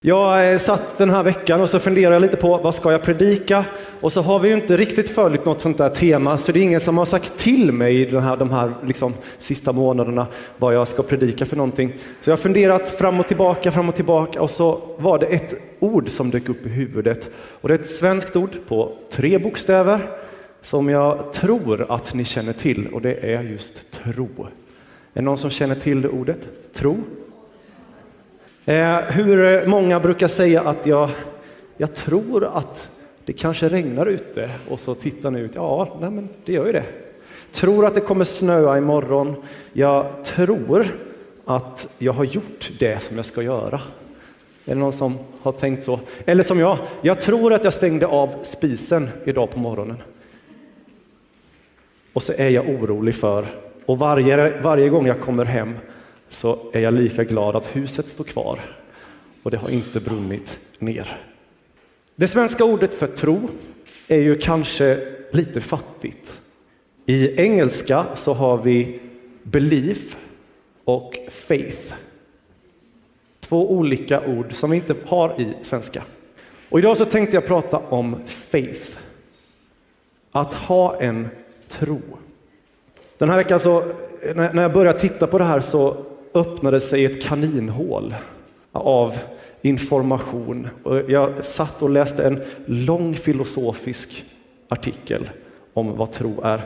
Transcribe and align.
Jag 0.00 0.52
eh, 0.52 0.58
satt 0.58 0.98
den 0.98 1.10
här 1.10 1.22
veckan 1.22 1.60
och 1.60 1.70
så 1.70 1.78
funderade 1.78 2.14
jag 2.14 2.22
lite 2.22 2.36
på 2.36 2.58
vad 2.58 2.74
ska 2.74 2.92
jag 2.92 3.02
predika? 3.02 3.64
Och 4.00 4.12
så 4.12 4.22
har 4.22 4.38
vi 4.38 4.48
ju 4.48 4.54
inte 4.54 4.76
riktigt 4.76 5.10
följt 5.10 5.44
något 5.44 5.60
sånt 5.60 5.78
där 5.78 5.88
tema, 5.88 6.38
så 6.38 6.52
det 6.52 6.58
är 6.58 6.62
ingen 6.62 6.80
som 6.80 6.98
har 6.98 7.04
sagt 7.04 7.38
till 7.38 7.72
mig 7.72 8.06
den 8.06 8.22
här, 8.22 8.36
de 8.36 8.50
här 8.50 8.74
liksom, 8.86 9.14
sista 9.38 9.72
månaderna 9.72 10.26
vad 10.58 10.74
jag 10.74 10.88
ska 10.88 11.02
predika 11.02 11.46
för 11.46 11.56
någonting. 11.56 11.92
Så 12.22 12.30
jag 12.30 12.32
har 12.32 12.42
funderat 12.42 12.90
fram 12.90 13.20
och 13.20 13.28
tillbaka, 13.28 13.70
fram 13.70 13.88
och 13.88 13.94
tillbaka 13.94 14.42
och 14.42 14.50
så 14.50 14.80
var 14.98 15.18
det 15.18 15.26
ett 15.26 15.54
ord 15.78 16.08
som 16.08 16.30
dök 16.30 16.48
upp 16.48 16.66
i 16.66 16.68
huvudet. 16.68 17.30
Och 17.36 17.68
det 17.68 17.74
är 17.74 17.78
ett 17.78 17.90
svenskt 17.90 18.36
ord 18.36 18.50
på 18.68 18.92
tre 19.10 19.38
bokstäver 19.38 20.10
som 20.62 20.88
jag 20.88 21.32
tror 21.32 21.86
att 21.88 22.14
ni 22.14 22.24
känner 22.24 22.52
till 22.52 22.88
och 22.88 23.02
det 23.02 23.14
är 23.14 23.42
just 23.42 23.90
tro. 23.90 24.28
Är 24.38 24.48
det 25.12 25.22
någon 25.22 25.38
som 25.38 25.50
känner 25.50 25.74
till 25.74 26.02
det 26.02 26.08
ordet? 26.08 26.48
Tro? 26.74 26.96
Eh, 28.68 29.00
hur 29.00 29.66
många 29.66 30.00
brukar 30.00 30.28
säga 30.28 30.62
att 30.62 30.86
jag, 30.86 31.10
jag 31.76 31.94
tror 31.94 32.44
att 32.44 32.88
det 33.24 33.32
kanske 33.32 33.68
regnar 33.68 34.06
ute 34.06 34.50
och 34.70 34.80
så 34.80 34.94
tittar 34.94 35.30
ni 35.30 35.40
ut. 35.40 35.50
Ja, 35.54 35.96
nej 36.00 36.10
men 36.10 36.28
det 36.44 36.52
gör 36.52 36.66
ju 36.66 36.72
det. 36.72 36.84
Tror 37.52 37.86
att 37.86 37.94
det 37.94 38.00
kommer 38.00 38.24
snöa 38.24 38.78
imorgon. 38.78 39.34
Jag 39.72 40.24
tror 40.24 40.86
att 41.44 41.88
jag 41.98 42.12
har 42.12 42.24
gjort 42.24 42.70
det 42.78 43.02
som 43.02 43.16
jag 43.16 43.26
ska 43.26 43.42
göra. 43.42 43.80
Är 44.64 44.74
det 44.74 44.80
någon 44.80 44.92
som 44.92 45.18
har 45.42 45.52
tänkt 45.52 45.84
så? 45.84 46.00
Eller 46.24 46.42
som 46.42 46.60
jag, 46.60 46.78
jag 47.02 47.20
tror 47.20 47.52
att 47.52 47.64
jag 47.64 47.72
stängde 47.72 48.06
av 48.06 48.34
spisen 48.42 49.08
idag 49.24 49.50
på 49.50 49.58
morgonen. 49.58 50.02
Och 52.12 52.22
så 52.22 52.32
är 52.32 52.48
jag 52.48 52.68
orolig 52.68 53.14
för, 53.14 53.46
och 53.86 53.98
varje, 53.98 54.60
varje 54.60 54.88
gång 54.88 55.06
jag 55.06 55.20
kommer 55.20 55.44
hem 55.44 55.74
så 56.28 56.58
är 56.72 56.80
jag 56.80 56.94
lika 56.94 57.24
glad 57.24 57.56
att 57.56 57.76
huset 57.76 58.08
står 58.08 58.24
kvar 58.24 58.60
och 59.42 59.50
det 59.50 59.56
har 59.56 59.68
inte 59.68 60.00
brunnit 60.00 60.60
ner. 60.78 61.20
Det 62.16 62.28
svenska 62.28 62.64
ordet 62.64 62.94
för 62.94 63.06
tro 63.06 63.48
är 64.08 64.20
ju 64.20 64.38
kanske 64.38 64.98
lite 65.32 65.60
fattigt. 65.60 66.40
I 67.06 67.40
engelska 67.40 68.06
så 68.14 68.32
har 68.32 68.58
vi 68.58 69.00
belief 69.42 70.16
och 70.84 71.18
faith. 71.30 71.94
Två 73.40 73.72
olika 73.72 74.26
ord 74.26 74.52
som 74.52 74.70
vi 74.70 74.76
inte 74.76 74.94
har 75.06 75.40
i 75.40 75.54
svenska. 75.62 76.02
Och 76.68 76.78
idag 76.78 76.96
så 76.96 77.04
tänkte 77.04 77.36
jag 77.36 77.46
prata 77.46 77.78
om 77.78 78.16
faith. 78.26 78.98
Att 80.32 80.54
ha 80.54 81.00
en 81.00 81.28
tro. 81.68 82.00
Den 83.18 83.30
här 83.30 83.36
veckan 83.36 83.60
så, 83.60 83.84
när 84.34 84.62
jag 84.62 84.72
började 84.72 84.98
titta 84.98 85.26
på 85.26 85.38
det 85.38 85.44
här 85.44 85.60
så 85.60 86.04
öppnade 86.34 86.80
sig 86.80 87.04
ett 87.04 87.22
kaninhål 87.22 88.14
av 88.72 89.18
information. 89.62 90.68
Och 90.82 91.10
jag 91.10 91.44
satt 91.44 91.82
och 91.82 91.90
läste 91.90 92.24
en 92.24 92.42
lång 92.66 93.16
filosofisk 93.16 94.24
artikel 94.68 95.30
om 95.74 95.96
vad 95.96 96.12
tro 96.12 96.40
är. 96.42 96.60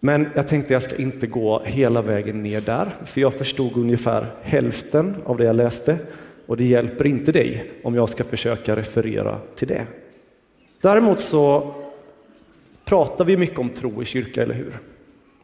Men 0.00 0.28
jag 0.34 0.48
tänkte 0.48 0.72
jag 0.72 0.82
ska 0.82 0.96
inte 0.96 1.26
gå 1.26 1.62
hela 1.64 2.02
vägen 2.02 2.42
ner 2.42 2.60
där, 2.60 2.90
för 3.04 3.20
jag 3.20 3.34
förstod 3.34 3.76
ungefär 3.76 4.26
hälften 4.42 5.16
av 5.24 5.36
det 5.36 5.44
jag 5.44 5.56
läste 5.56 5.98
och 6.46 6.56
det 6.56 6.64
hjälper 6.64 7.06
inte 7.06 7.32
dig 7.32 7.72
om 7.82 7.94
jag 7.94 8.08
ska 8.08 8.24
försöka 8.24 8.76
referera 8.76 9.38
till 9.54 9.68
det. 9.68 9.86
Däremot 10.80 11.20
så 11.20 11.74
pratar 12.84 13.24
vi 13.24 13.36
mycket 13.36 13.58
om 13.58 13.68
tro 13.68 14.02
i 14.02 14.04
kyrka, 14.04 14.42
eller 14.42 14.54
hur? 14.54 14.78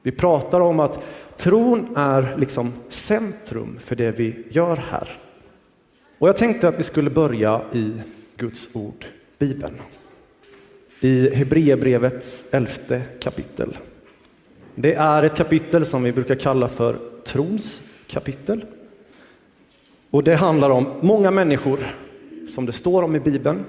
Vi 0.06 0.12
pratar 0.12 0.60
om 0.60 0.80
att 0.80 1.04
tron 1.36 1.96
är 1.96 2.36
liksom 2.38 2.72
centrum 2.88 3.78
för 3.80 3.96
det 3.96 4.10
vi 4.10 4.44
gör 4.50 4.76
här. 4.76 5.18
Och 6.18 6.28
jag 6.28 6.36
tänkte 6.36 6.68
att 6.68 6.78
vi 6.78 6.82
skulle 6.82 7.10
börja 7.10 7.60
i 7.72 7.92
Guds 8.36 8.68
ord, 8.72 9.06
Bibeln. 9.38 9.74
I 11.00 11.34
Hebreerbrevets 11.34 12.44
elfte 12.50 13.02
kapitel. 13.20 13.78
Det 14.74 14.94
är 14.94 15.22
ett 15.22 15.36
kapitel 15.36 15.86
som 15.86 16.02
vi 16.02 16.12
brukar 16.12 16.34
kalla 16.34 16.68
för 16.68 16.98
trons 17.24 17.82
kapitel. 18.06 18.64
Och 20.10 20.24
det 20.24 20.34
handlar 20.34 20.70
om 20.70 20.86
många 21.00 21.30
människor, 21.30 21.78
som 22.48 22.66
det 22.66 22.72
står 22.72 23.02
om 23.02 23.16
i 23.16 23.20
Bibeln, 23.20 23.64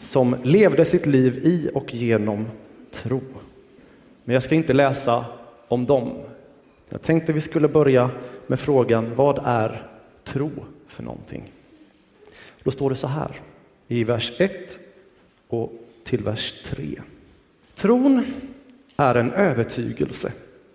som 0.00 0.36
levde 0.42 0.84
sitt 0.84 1.06
liv 1.06 1.40
i 1.44 1.70
och 1.74 1.94
genom 1.94 2.46
tro. 2.90 3.20
Men 4.24 4.34
jag 4.34 4.42
ska 4.42 4.54
inte 4.54 4.72
läsa 4.72 5.24
om 5.72 5.86
dem. 5.86 6.12
Jag 6.88 7.02
tänkte 7.02 7.32
vi 7.32 7.40
skulle 7.40 7.68
börja 7.68 8.10
med 8.46 8.60
frågan, 8.60 9.14
vad 9.14 9.40
är 9.44 9.86
tro 10.24 10.50
för 10.88 11.02
någonting? 11.02 11.52
Då 12.62 12.70
står 12.70 12.90
det 12.90 12.96
så 12.96 13.06
här 13.06 13.30
i 13.88 14.04
vers 14.04 14.32
1 14.38 14.78
och 15.48 15.72
till 16.04 16.22
vers 16.22 16.62
3. 16.64 17.02
Tron 17.74 18.24
är 18.96 19.14
en 19.14 19.32
övertygelse 19.32 20.32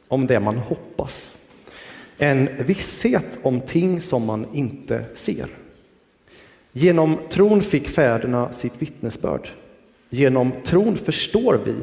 om 0.08 0.28
det 0.28 0.40
man 0.40 0.58
hoppas. 0.58 1.38
En 2.18 2.50
visshet 2.66 3.40
om 3.42 3.62
ting 3.62 4.02
som 4.02 4.26
man 4.26 4.46
inte 4.54 5.06
ser. 5.16 5.50
Genom 6.72 7.18
tron 7.30 7.62
fick 7.62 7.90
fäderna 7.90 8.54
sitt 8.54 8.82
vittnesbörd. 8.82 9.50
Genom 10.10 10.52
tron 10.66 10.98
förstår 10.98 11.60
vi 11.66 11.76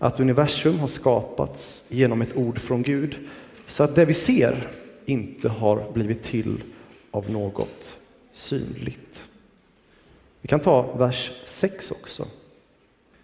att 0.00 0.20
universum 0.20 0.78
har 0.78 0.86
skapats 0.86 1.84
genom 1.88 2.22
ett 2.22 2.36
ord 2.36 2.58
från 2.58 2.82
Gud 2.82 3.16
så 3.66 3.82
att 3.82 3.94
det 3.94 4.04
vi 4.04 4.14
ser 4.14 4.68
inte 5.04 5.48
har 5.48 5.92
blivit 5.92 6.22
till 6.22 6.62
av 7.10 7.30
något 7.30 7.98
synligt. 8.32 9.22
Vi 10.40 10.48
kan 10.48 10.60
ta 10.60 10.82
vers 10.82 11.30
6 11.46 11.90
också. 11.90 12.26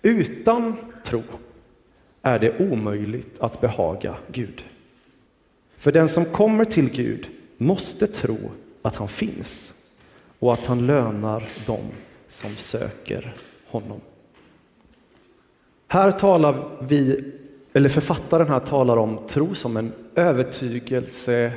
Utan 0.02 0.76
tro 1.04 1.22
är 2.22 2.38
det 2.38 2.60
omöjligt 2.70 3.40
att 3.40 3.60
behaga 3.60 4.16
Gud. 4.32 4.64
För 5.76 5.92
den 5.92 6.08
som 6.08 6.24
kommer 6.24 6.64
till 6.64 6.90
Gud 6.90 7.28
måste 7.56 8.06
tro 8.06 8.38
att 8.82 8.96
han 8.96 9.08
finns 9.08 9.72
och 10.38 10.52
att 10.52 10.66
han 10.66 10.86
lönar 10.86 11.48
dem 11.66 11.84
som 12.28 12.56
söker 12.56 13.36
honom. 13.66 14.00
Här 15.88 16.12
talar 16.12 16.54
vi, 16.80 17.32
eller 17.72 17.88
författaren 17.88 18.48
här 18.48 18.60
talar 18.60 18.96
om 18.96 19.18
tro 19.28 19.54
som 19.54 19.76
en 19.76 19.92
övertygelse 20.14 21.52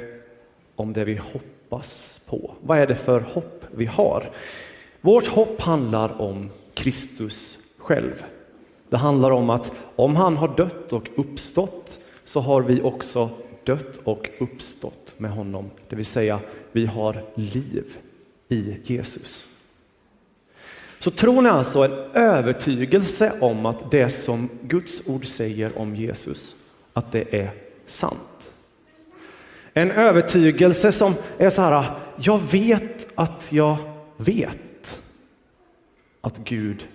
om 0.76 0.94
det 0.94 1.06
vi 1.06 1.16
hoppas 1.34 2.22
på. 2.26 2.52
Vad 2.62 2.80
är 2.80 2.88
det 2.88 2.96
för 2.96 3.20
hopp 3.20 3.66
vi 3.72 3.86
har? 3.86 4.30
Vårt 5.02 5.28
hopp 5.28 5.62
handlar 5.62 6.22
om 6.22 6.50
Kristus 6.74 7.58
själv. 7.78 8.26
Det 8.90 8.98
handlar 8.98 9.32
om 9.32 9.50
att 9.50 9.72
om 9.96 10.16
han 10.16 10.38
har 10.38 10.56
dött 10.58 10.94
och 10.94 11.10
uppstått 11.16 12.00
så 12.26 12.40
har 12.40 12.62
vi 12.62 12.82
också 12.82 13.30
dött 13.64 14.00
och 14.04 14.30
uppstått 14.40 15.14
med 15.18 15.32
honom. 15.32 15.70
Det 15.90 15.96
vill 15.96 16.06
säga, 16.06 16.40
vi 16.72 16.86
har 16.86 17.24
liv 17.36 17.98
i 18.50 18.76
Jesus. 18.84 19.46
Så 21.00 21.12
tron 21.12 21.46
är 21.46 21.50
alltså 21.50 21.80
en 21.84 21.92
övertygelse 22.14 23.34
om 23.40 23.66
att 23.66 23.92
det 23.92 24.10
som 24.10 24.50
Guds 24.62 25.02
ord 25.06 25.26
säger 25.26 25.78
om 25.78 25.96
Jesus, 25.96 26.56
att 26.94 27.12
det 27.12 27.36
är 27.40 27.52
sant. 27.88 28.52
En 29.74 29.92
övertygelse 29.92 30.92
som 30.92 31.14
är 31.38 31.50
så 31.50 31.62
här, 31.62 31.92
jag 32.16 32.38
vet 32.52 33.08
att 33.16 33.48
jag 33.50 33.78
vet 34.18 35.00
att 36.22 36.38
Gud 36.38 36.88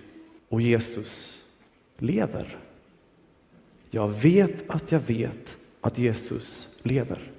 och 0.49 0.61
Jesus 0.61 1.39
lever. 1.97 2.57
Jag 3.89 4.07
vet 4.07 4.69
att 4.69 4.91
jag 4.91 4.99
vet 4.99 5.57
att 5.81 5.97
Jesus 5.97 6.67
lever. 6.83 7.31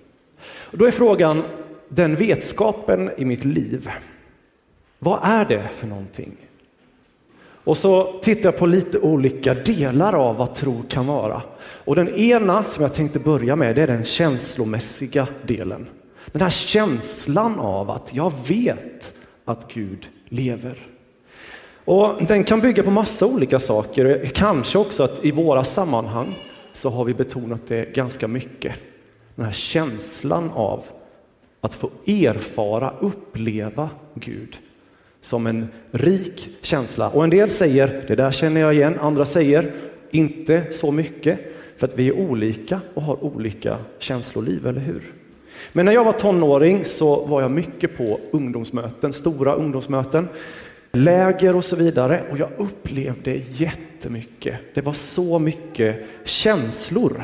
Och 0.47 0.79
då 0.79 0.87
är 0.87 0.91
frågan, 0.91 1.43
den 1.89 2.17
vetskapen 2.17 3.11
i 3.17 3.25
mitt 3.25 3.45
liv, 3.45 3.91
vad 4.99 5.21
är 5.23 5.45
det 5.45 5.69
för 5.75 5.87
någonting? 5.87 6.37
Och 7.67 7.79
så 7.79 8.21
tittar 8.23 8.45
jag 8.45 8.57
på 8.57 8.67
lite 8.67 8.99
olika 8.99 9.55
delar 9.55 10.13
av 10.13 10.37
vad 10.37 10.55
tro 10.55 10.83
kan 10.89 11.07
vara. 11.07 11.43
Och 11.61 11.97
den 11.97 12.09
ena 12.09 12.65
som 12.65 12.83
jag 12.83 12.95
tänkte 12.95 13.19
börja 13.19 13.57
med, 13.57 13.77
det 13.77 13.83
är 13.83 13.87
den 13.87 14.05
känslomässiga 14.05 15.29
delen. 15.47 15.87
Den 16.33 16.43
här 16.43 16.51
känslan 16.51 17.59
av 17.59 17.91
att 17.91 18.15
jag 18.15 18.33
vet 18.49 19.15
att 19.45 19.73
Gud 19.73 20.09
lever. 20.29 20.87
Och 21.85 22.25
den 22.25 22.45
kan 22.45 22.61
bygga 22.61 22.83
på 22.83 22.91
massa 22.91 23.27
olika 23.27 23.59
saker, 23.59 24.31
kanske 24.35 24.79
också 24.79 25.03
att 25.03 25.25
i 25.25 25.31
våra 25.31 25.65
sammanhang 25.65 26.35
så 26.73 26.91
har 26.91 27.05
vi 27.05 27.15
betonat 27.15 27.61
det 27.69 27.95
ganska 27.95 28.29
mycket. 28.29 28.75
Den 29.35 29.45
här 29.45 29.53
känslan 29.53 30.51
av 30.51 30.85
att 31.61 31.75
få 31.75 31.91
erfara, 32.07 32.95
uppleva 33.01 33.91
Gud 34.15 34.59
som 35.27 35.47
en 35.47 35.69
rik 35.91 36.49
känsla. 36.63 37.09
Och 37.09 37.25
en 37.25 37.31
del 37.31 37.51
säger, 37.51 38.05
det 38.09 38.15
där 38.15 38.31
känner 38.31 38.61
jag 38.61 38.75
igen, 38.75 38.99
andra 39.01 39.27
säger, 39.27 39.73
inte 40.11 40.65
så 40.71 40.93
mycket, 40.93 41.39
för 41.77 41.87
att 41.87 41.99
vi 41.99 42.09
är 42.09 42.13
olika 42.13 42.81
och 42.95 43.03
har 43.03 43.25
olika 43.25 43.79
känsloliv, 43.99 44.67
eller 44.67 44.81
hur? 44.81 45.13
Men 45.73 45.87
när 45.87 45.93
jag 45.93 46.05
var 46.05 46.13
tonåring 46.13 46.85
så 46.85 47.25
var 47.25 47.43
jag 47.43 47.51
mycket 47.51 47.97
på 47.97 48.21
ungdomsmöten, 48.31 49.13
stora 49.13 49.55
ungdomsmöten, 49.55 50.29
läger 50.93 51.57
och 51.57 51.65
så 51.65 51.77
vidare. 51.77 52.23
Och 52.31 52.39
jag 52.39 52.49
upplevde 52.57 53.41
jättemycket. 53.49 54.55
Det 54.75 54.81
var 54.81 54.93
så 54.93 55.39
mycket 55.39 56.07
känslor. 56.25 57.23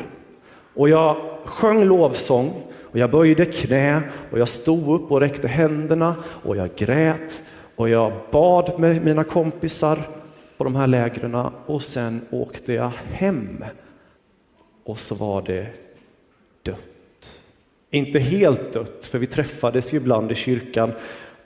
Och 0.74 0.88
jag 0.88 1.16
sjöng 1.44 1.84
lovsång 1.84 2.52
och 2.80 2.98
jag 2.98 3.10
böjde 3.10 3.44
knä 3.44 4.02
och 4.30 4.38
jag 4.38 4.48
stod 4.48 4.94
upp 4.94 5.12
och 5.12 5.20
räckte 5.20 5.48
händerna 5.48 6.14
och 6.24 6.56
jag 6.56 6.68
grät 6.76 7.42
och 7.82 7.88
jag 7.88 8.12
bad 8.30 8.80
med 8.80 9.04
mina 9.04 9.24
kompisar 9.24 9.98
på 10.56 10.64
de 10.64 10.76
här 10.76 10.86
lägren 10.86 11.34
och 11.66 11.82
sen 11.82 12.20
åkte 12.30 12.72
jag 12.72 12.92
hem. 13.04 13.64
Och 14.84 14.98
så 14.98 15.14
var 15.14 15.42
det 15.42 15.66
dött. 16.62 17.38
Inte 17.90 18.18
helt 18.18 18.72
dött, 18.72 19.06
för 19.06 19.18
vi 19.18 19.26
träffades 19.26 19.92
ju 19.92 19.96
ibland 19.96 20.32
i 20.32 20.34
kyrkan 20.34 20.92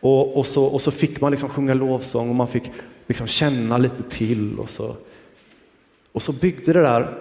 och, 0.01 0.37
och, 0.37 0.47
så, 0.47 0.65
och 0.65 0.83
så 0.83 0.91
fick 0.91 1.21
man 1.21 1.31
liksom 1.31 1.49
sjunga 1.49 1.75
lovsång 1.75 2.29
och 2.29 2.35
man 2.35 2.49
fick 2.49 2.71
liksom 3.07 3.27
känna 3.27 3.79
lite 3.79 4.03
till 4.03 4.59
och 4.59 4.71
så, 4.71 4.97
och 6.13 6.23
så 6.23 6.33
byggde 6.33 6.73
det 6.73 6.83
där 6.83 7.19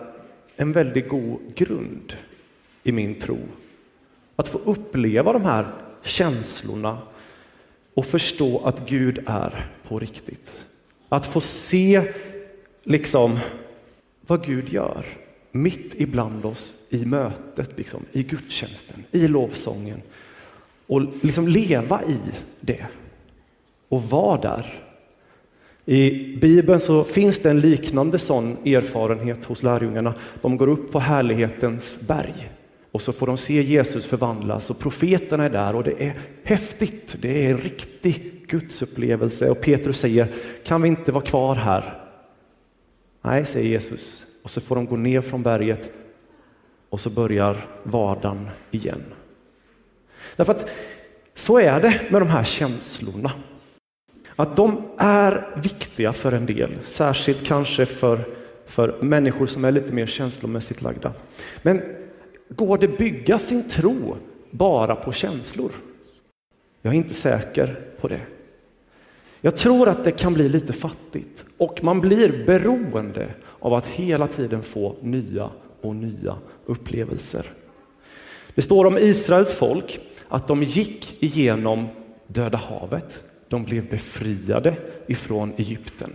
en 0.55 0.71
väldigt 0.71 1.09
god 1.09 1.39
grund 1.55 2.13
i 2.83 2.91
min 2.91 3.19
tro. 3.19 3.37
Att 4.35 4.47
få 4.47 4.57
uppleva 4.65 5.33
de 5.33 5.45
här 5.45 5.67
känslorna 6.03 6.97
och 7.95 8.05
förstå 8.05 8.61
att 8.65 8.89
Gud 8.89 9.19
är 9.25 9.71
på 9.87 9.99
riktigt. 9.99 10.65
Att 11.09 11.25
få 11.25 11.41
se 11.41 12.13
liksom 12.83 13.39
vad 14.27 14.45
Gud 14.45 14.69
gör 14.69 15.05
mitt 15.51 15.95
ibland 15.97 16.45
oss 16.45 16.73
i 16.89 17.05
mötet, 17.05 17.77
liksom, 17.77 18.05
i 18.11 18.23
gudstjänsten, 18.23 19.03
i 19.11 19.27
lovsången. 19.27 20.01
Och 20.87 21.01
liksom 21.21 21.47
leva 21.47 22.03
i 22.03 22.19
det 22.61 22.85
och 23.89 24.03
vara 24.03 24.41
där. 24.41 24.81
I 25.85 26.35
Bibeln 26.35 26.79
så 26.79 27.03
finns 27.03 27.39
det 27.39 27.49
en 27.49 27.59
liknande 27.59 28.19
sån 28.19 28.57
erfarenhet 28.65 29.45
hos 29.45 29.63
lärjungarna. 29.63 30.13
De 30.41 30.57
går 30.57 30.67
upp 30.67 30.91
på 30.91 30.99
härlighetens 30.99 31.99
berg 32.07 32.51
och 32.95 33.01
så 33.01 33.13
får 33.13 33.27
de 33.27 33.37
se 33.37 33.61
Jesus 33.61 34.05
förvandlas 34.05 34.69
och 34.69 34.79
profeterna 34.79 35.45
är 35.45 35.49
där 35.49 35.75
och 35.75 35.83
det 35.83 36.03
är 36.03 36.13
häftigt. 36.43 37.15
Det 37.21 37.45
är 37.45 37.51
en 37.51 37.57
riktig 37.57 38.45
gudsupplevelse 38.47 39.49
och 39.49 39.61
Petrus 39.61 39.99
säger, 39.99 40.27
kan 40.63 40.81
vi 40.81 40.87
inte 40.87 41.11
vara 41.11 41.23
kvar 41.23 41.55
här? 41.55 42.01
Nej, 43.21 43.45
säger 43.45 43.69
Jesus. 43.69 44.23
Och 44.43 44.51
så 44.51 44.61
får 44.61 44.75
de 44.75 44.85
gå 44.85 44.95
ner 44.95 45.21
från 45.21 45.43
berget 45.43 45.91
och 46.89 46.99
så 46.99 47.09
börjar 47.09 47.67
vardagen 47.83 48.49
igen. 48.71 49.03
Därför 50.35 50.53
att 50.53 50.69
så 51.33 51.59
är 51.59 51.81
det 51.81 52.01
med 52.09 52.21
de 52.21 52.27
här 52.27 52.43
känslorna. 52.43 53.31
Att 54.35 54.55
de 54.55 54.81
är 54.97 55.59
viktiga 55.63 56.13
för 56.13 56.31
en 56.31 56.45
del, 56.45 56.71
särskilt 56.85 57.45
kanske 57.45 57.85
för, 57.85 58.19
för 58.65 59.01
människor 59.01 59.47
som 59.47 59.65
är 59.65 59.71
lite 59.71 59.93
mer 59.93 60.05
känslomässigt 60.05 60.81
lagda. 60.81 61.13
Men 61.61 61.81
går 62.49 62.77
det 62.77 62.87
bygga 62.87 63.39
sin 63.39 63.67
tro 63.69 64.17
bara 64.51 64.95
på 64.95 65.11
känslor? 65.11 65.71
Jag 66.81 66.93
är 66.93 66.97
inte 66.97 67.13
säker 67.13 67.79
på 68.01 68.07
det. 68.07 68.21
Jag 69.41 69.57
tror 69.57 69.89
att 69.89 70.03
det 70.03 70.11
kan 70.11 70.33
bli 70.33 70.49
lite 70.49 70.73
fattigt 70.73 71.45
och 71.57 71.83
man 71.83 72.01
blir 72.01 72.45
beroende 72.45 73.33
av 73.59 73.73
att 73.73 73.85
hela 73.85 74.27
tiden 74.27 74.63
få 74.63 74.95
nya 75.01 75.49
och 75.81 75.95
nya 75.95 76.37
upplevelser. 76.65 77.45
Det 78.55 78.61
står 78.61 78.85
om 78.85 78.97
Israels 78.97 79.53
folk 79.53 79.99
att 80.27 80.47
de 80.47 80.63
gick 80.63 81.23
igenom 81.23 81.87
Döda 82.27 82.57
havet. 82.57 83.23
De 83.47 83.63
blev 83.63 83.89
befriade 83.89 84.75
ifrån 85.07 85.53
Egypten. 85.57 86.11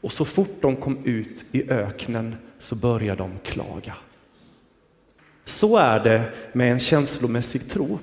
Och 0.00 0.12
så 0.12 0.24
fort 0.24 0.56
de 0.60 0.76
kom 0.76 1.04
ut 1.04 1.44
i 1.52 1.70
öknen 1.70 2.36
så 2.58 2.74
började 2.74 3.22
de 3.22 3.30
klaga. 3.42 3.94
Så 5.46 5.76
är 5.76 6.00
det 6.00 6.22
med 6.52 6.72
en 6.72 6.78
känslomässig 6.78 7.70
tro. 7.70 7.98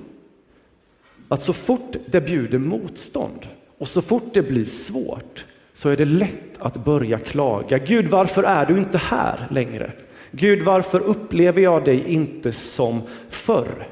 Att 1.28 1.42
så 1.42 1.52
fort 1.52 1.96
det 2.06 2.20
bjuder 2.20 2.58
motstånd 2.58 3.46
och 3.78 3.88
så 3.88 4.02
fort 4.02 4.34
det 4.34 4.42
blir 4.42 4.64
svårt 4.64 5.44
så 5.74 5.88
är 5.88 5.96
det 5.96 6.04
lätt 6.04 6.58
att 6.58 6.84
börja 6.84 7.18
klaga. 7.18 7.78
Gud, 7.78 8.06
varför 8.06 8.42
är 8.42 8.66
du 8.66 8.78
inte 8.78 8.98
här 8.98 9.46
längre? 9.50 9.92
Gud, 10.30 10.62
varför 10.62 11.00
upplever 11.00 11.62
jag 11.62 11.84
dig 11.84 12.04
inte 12.06 12.52
som 12.52 13.02
förr? 13.28 13.88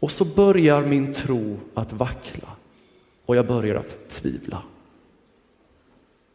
Och 0.00 0.10
så 0.10 0.24
börjar 0.24 0.82
min 0.82 1.14
tro 1.14 1.58
att 1.74 1.92
vackla 1.92 2.48
och 3.26 3.36
jag 3.36 3.46
börjar 3.46 3.74
att 3.74 4.10
tvivla. 4.10 4.62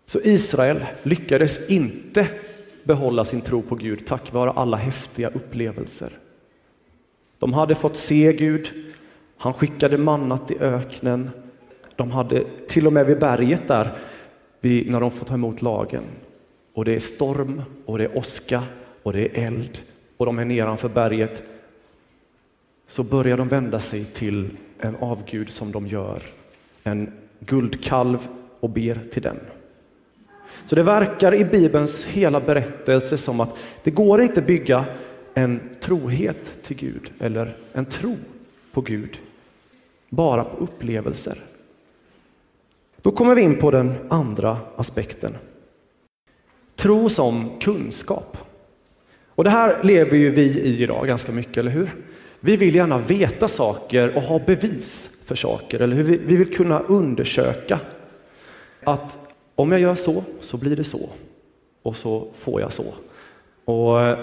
Så 0.06 0.20
Israel 0.24 0.86
lyckades 1.04 1.70
inte 1.70 2.28
behålla 2.84 3.26
sin 3.26 3.42
tro 3.42 3.62
på 3.62 3.76
Gud 3.76 4.06
tack 4.06 4.34
vare 4.34 4.52
alla 4.52 4.78
häftiga 4.78 5.30
upplevelser. 5.30 6.18
De 7.40 7.54
hade 7.54 7.76
fått 7.76 7.98
se 7.98 8.34
Gud, 8.34 8.72
han 9.38 9.54
skickade 9.54 9.98
mannat 9.98 10.52
i 10.52 10.58
öknen, 10.60 11.30
de 11.96 12.12
hade 12.12 12.44
till 12.68 12.88
och 12.88 12.94
med 12.94 13.06
vid 13.06 13.20
berget 13.20 13.68
där, 13.68 13.98
när 14.62 15.00
de 15.00 15.12
får 15.12 15.26
ta 15.26 15.34
emot 15.34 15.62
lagen, 15.62 16.04
och 16.74 16.86
det 16.86 16.96
är 16.96 17.00
storm 17.00 17.62
och 17.86 17.98
det 17.98 18.04
är 18.04 18.18
åska 18.18 18.64
och 19.04 19.14
det 19.14 19.22
är 19.22 19.48
eld. 19.48 19.82
Och 20.18 20.26
de 20.26 20.40
är 20.40 20.46
nedanför 20.46 20.90
berget, 20.90 21.44
så 22.88 23.04
börjar 23.04 23.38
de 23.38 23.48
vända 23.48 23.80
sig 23.80 24.06
till 24.06 24.50
en 24.80 24.96
avgud 24.96 25.50
som 25.50 25.72
de 25.72 25.88
gör, 25.88 26.22
en 26.84 27.12
guldkalv 27.40 28.28
och 28.60 28.70
ber 28.70 29.00
till 29.12 29.22
den. 29.22 29.40
Så 30.66 30.76
det 30.76 30.84
verkar 30.84 31.34
i 31.34 31.46
Bibelns 31.46 32.04
hela 32.04 32.40
berättelse 32.40 33.18
som 33.18 33.40
att 33.40 33.58
det 33.84 33.92
går 33.92 34.22
inte 34.22 34.42
bygga 34.42 34.86
en 35.34 35.60
trohet 35.82 36.64
till 36.64 36.78
Gud 36.78 37.12
eller 37.20 37.58
en 37.74 37.86
tro 37.86 38.18
på 38.72 38.82
Gud 38.82 39.20
bara 40.10 40.44
på 40.44 40.58
upplevelser. 40.58 41.44
Då 43.02 43.12
kommer 43.12 43.36
vi 43.36 43.42
in 43.42 43.60
på 43.60 43.72
den 43.72 43.96
andra 44.10 44.58
aspekten. 44.76 45.38
Tro 46.76 47.10
som 47.10 47.60
kunskap. 47.60 48.38
Och 49.28 49.44
det 49.44 49.50
här 49.50 49.84
lever 49.84 50.18
ju 50.18 50.30
vi 50.30 50.44
i 50.44 50.84
idag 50.84 51.08
ganska 51.08 51.32
mycket, 51.32 51.58
eller 51.58 51.72
hur? 51.72 51.90
Vi 52.40 52.58
vill 52.58 52.76
gärna 52.76 52.98
veta 52.98 53.48
saker 53.48 54.16
och 54.16 54.22
ha 54.22 54.40
bevis 54.40 55.10
för 55.26 55.36
saker, 55.36 55.80
eller 55.80 55.96
hur? 55.96 56.04
Vi 56.04 56.36
vill 56.36 56.56
kunna 56.56 56.80
undersöka 56.80 57.80
att 58.84 59.18
om 59.56 59.72
jag 59.72 59.82
gör 59.82 59.96
så, 59.96 60.24
så 60.42 60.58
blir 60.58 60.76
det 60.76 60.84
så. 60.84 61.10
Och 61.84 61.98
så 61.98 62.28
får 62.34 62.62
jag 62.62 62.74
så. 62.74 62.86
Och, 63.66 64.18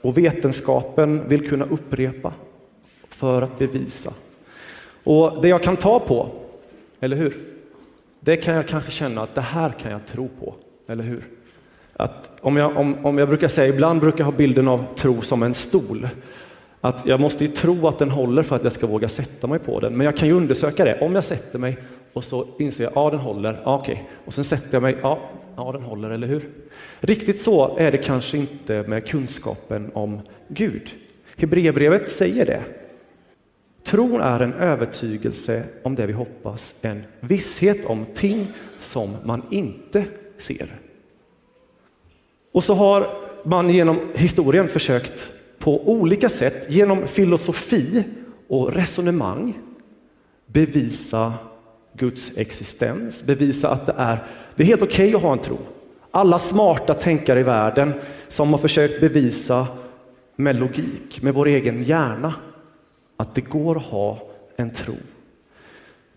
och 0.00 0.18
vetenskapen 0.18 1.28
vill 1.28 1.48
kunna 1.48 1.64
upprepa 1.64 2.32
för 3.08 3.42
att 3.42 3.58
bevisa. 3.58 4.12
Och 5.04 5.42
det 5.42 5.48
jag 5.48 5.62
kan 5.62 5.76
ta 5.76 6.00
på, 6.00 6.28
eller 7.00 7.16
hur? 7.16 7.36
Det 8.20 8.36
kan 8.36 8.54
jag 8.54 8.68
kanske 8.68 8.90
känna 8.90 9.22
att 9.22 9.34
det 9.34 9.40
här 9.40 9.70
kan 9.70 9.92
jag 9.92 10.06
tro 10.06 10.28
på, 10.40 10.54
eller 10.88 11.04
hur? 11.04 11.24
Att 11.92 12.30
om, 12.40 12.56
jag, 12.56 12.76
om, 12.76 13.06
om 13.06 13.18
jag 13.18 13.28
brukar 13.28 13.48
säga, 13.48 13.74
ibland 13.74 14.00
brukar 14.00 14.18
jag 14.18 14.24
ha 14.24 14.32
bilden 14.32 14.68
av 14.68 14.84
tro 14.96 15.22
som 15.22 15.42
en 15.42 15.54
stol. 15.54 16.08
Att 16.80 17.06
jag 17.06 17.20
måste 17.20 17.44
ju 17.44 17.50
tro 17.50 17.88
att 17.88 17.98
den 17.98 18.10
håller 18.10 18.42
för 18.42 18.56
att 18.56 18.64
jag 18.64 18.72
ska 18.72 18.86
våga 18.86 19.08
sätta 19.08 19.46
mig 19.46 19.58
på 19.58 19.80
den. 19.80 19.96
Men 19.96 20.04
jag 20.04 20.16
kan 20.16 20.28
ju 20.28 20.34
undersöka 20.34 20.84
det. 20.84 21.00
Om 21.00 21.14
jag 21.14 21.24
sätter 21.24 21.58
mig 21.58 21.78
och 22.16 22.24
så 22.24 22.46
inser 22.58 22.84
jag, 22.84 22.92
ja 22.94 23.10
den 23.10 23.20
håller, 23.20 23.60
ja, 23.64 23.78
okej. 23.78 24.08
Och 24.24 24.34
sen 24.34 24.44
sätter 24.44 24.68
jag 24.72 24.82
mig, 24.82 24.96
ja, 25.02 25.18
ja 25.56 25.72
den 25.72 25.82
håller, 25.82 26.10
eller 26.10 26.26
hur? 26.26 26.50
Riktigt 27.00 27.40
så 27.40 27.76
är 27.78 27.92
det 27.92 27.98
kanske 27.98 28.38
inte 28.38 28.82
med 28.82 29.06
kunskapen 29.06 29.90
om 29.94 30.20
Gud. 30.48 30.90
Hebreerbrevet 31.36 32.10
säger 32.10 32.46
det. 32.46 32.62
Tron 33.84 34.20
är 34.20 34.40
en 34.40 34.52
övertygelse 34.52 35.64
om 35.82 35.94
det 35.94 36.06
vi 36.06 36.12
hoppas, 36.12 36.74
en 36.80 37.04
visshet 37.20 37.84
om 37.84 38.06
ting 38.14 38.46
som 38.78 39.16
man 39.24 39.42
inte 39.50 40.04
ser. 40.38 40.78
Och 42.52 42.64
så 42.64 42.74
har 42.74 43.06
man 43.44 43.70
genom 43.70 44.00
historien 44.14 44.68
försökt 44.68 45.30
på 45.58 45.88
olika 45.88 46.28
sätt, 46.28 46.66
genom 46.70 47.08
filosofi 47.08 48.04
och 48.48 48.72
resonemang, 48.72 49.58
bevisa 50.46 51.32
Guds 51.96 52.32
existens, 52.36 53.22
bevisa 53.22 53.70
att 53.70 53.86
det 53.86 53.94
är, 53.96 54.18
det 54.54 54.62
är 54.62 54.66
helt 54.66 54.82
okej 54.82 55.06
okay 55.06 55.14
att 55.14 55.22
ha 55.22 55.32
en 55.32 55.38
tro. 55.38 55.58
Alla 56.10 56.38
smarta 56.38 56.94
tänkare 56.94 57.40
i 57.40 57.42
världen 57.42 57.92
som 58.28 58.50
har 58.50 58.58
försökt 58.58 59.00
bevisa 59.00 59.66
med 60.36 60.56
logik, 60.56 61.22
med 61.22 61.34
vår 61.34 61.46
egen 61.46 61.82
hjärna, 61.82 62.34
att 63.16 63.34
det 63.34 63.40
går 63.40 63.76
att 63.76 63.82
ha 63.82 64.18
en 64.56 64.70
tro. 64.70 64.94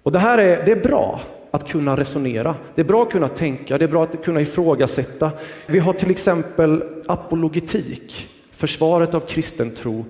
Och 0.04 0.12
det 0.12 0.20
här 0.20 0.38
är, 0.38 0.66
det 0.66 0.72
är 0.72 0.84
bra 0.84 1.22
att 1.52 1.68
kunna 1.68 1.98
resonera. 1.98 2.56
Det 2.76 2.82
är 2.82 2.86
bra 2.86 3.04
att 3.04 3.12
kunna 3.12 3.28
tänka, 3.28 3.78
det 3.78 3.86
är 3.86 3.90
bra 3.90 4.04
att 4.04 4.24
kunna 4.24 4.42
ifrågasätta. 4.42 5.32
Vi 5.68 5.80
har 5.80 5.94
till 5.94 6.12
exempel 6.12 6.84
apologetik, 7.08 8.28
försvaret 8.52 9.14
av 9.14 9.20
kristen 9.20 9.72
tro, 9.72 10.06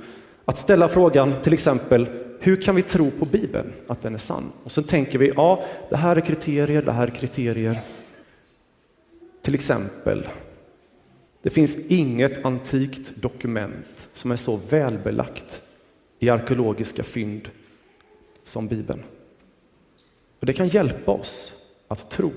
Att 0.46 0.58
ställa 0.58 0.88
frågan 0.88 1.34
till 1.42 1.54
exempel, 1.54 2.08
hur 2.40 2.62
kan 2.62 2.76
vi 2.76 2.82
tro 2.82 3.12
på 3.12 3.26
Bibeln, 3.26 3.74
att 3.88 4.02
den 4.02 4.14
är 4.14 4.20
sann? 4.20 4.52
Och 4.64 4.72
sen 4.72 4.84
tänker 4.84 5.20
vi, 5.20 5.32
ja, 5.36 5.64
det 5.90 5.98
här 5.98 6.16
är 6.16 6.22
kriterier, 6.22 6.82
det 6.82 6.92
här 6.92 7.08
är 7.08 7.12
kriterier. 7.12 7.80
Till 9.42 9.56
exempel, 9.56 10.28
det 11.42 11.50
finns 11.50 11.78
inget 11.88 12.46
antikt 12.46 13.16
dokument 13.16 14.10
som 14.14 14.32
är 14.32 14.36
så 14.36 14.60
välbelagt 14.70 15.62
i 16.20 16.30
arkeologiska 16.30 17.04
fynd 17.04 17.50
som 18.44 18.68
Bibeln. 18.68 19.04
Och 20.40 20.46
det 20.46 20.54
kan 20.54 20.68
hjälpa 20.68 21.12
oss 21.12 21.54
att 21.88 22.10
tro. 22.10 22.32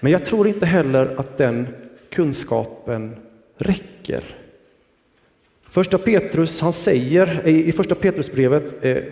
Men 0.00 0.12
jag 0.12 0.26
tror 0.26 0.48
inte 0.48 0.66
heller 0.66 1.20
att 1.20 1.36
den 1.36 1.68
kunskapen 2.08 3.16
räcker. 3.56 4.43
Första 5.74 5.98
Petrus, 5.98 6.60
han 6.60 6.72
säger 6.72 7.48
i 7.48 7.72
första 7.72 7.94
Petrusbrevet 7.94 8.84
eh, 8.84 9.02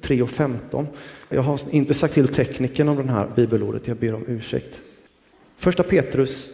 3 0.00 0.22
och 0.22 0.30
15, 0.30 0.86
jag 1.28 1.42
har 1.42 1.60
inte 1.70 1.94
sagt 1.94 2.14
till 2.14 2.28
tekniken 2.28 2.88
om 2.88 2.96
den 2.96 3.08
här 3.08 3.28
bibelordet, 3.36 3.86
jag 3.86 3.96
ber 3.96 4.14
om 4.14 4.24
ursäkt. 4.28 4.80
Första 5.56 5.82
Petrus 5.82 6.50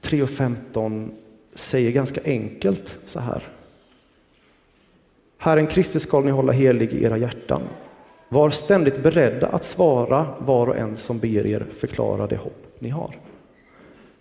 3 0.00 0.22
och 0.22 0.30
15 0.30 1.12
säger 1.54 1.90
ganska 1.90 2.20
enkelt 2.24 2.98
så 3.06 3.20
här. 3.20 3.48
Herren 5.38 5.66
Kristus 5.66 6.02
skall 6.02 6.24
ni 6.24 6.30
hålla 6.30 6.52
helig 6.52 6.92
i 6.92 7.04
era 7.04 7.18
hjärtan. 7.18 7.62
Var 8.28 8.50
ständigt 8.50 9.02
beredda 9.02 9.46
att 9.46 9.64
svara 9.64 10.26
var 10.38 10.66
och 10.66 10.76
en 10.76 10.96
som 10.96 11.18
ber 11.18 11.46
er 11.46 11.66
förklara 11.78 12.26
det 12.26 12.36
hopp 12.36 12.66
ni 12.78 12.88
har. 12.88 13.16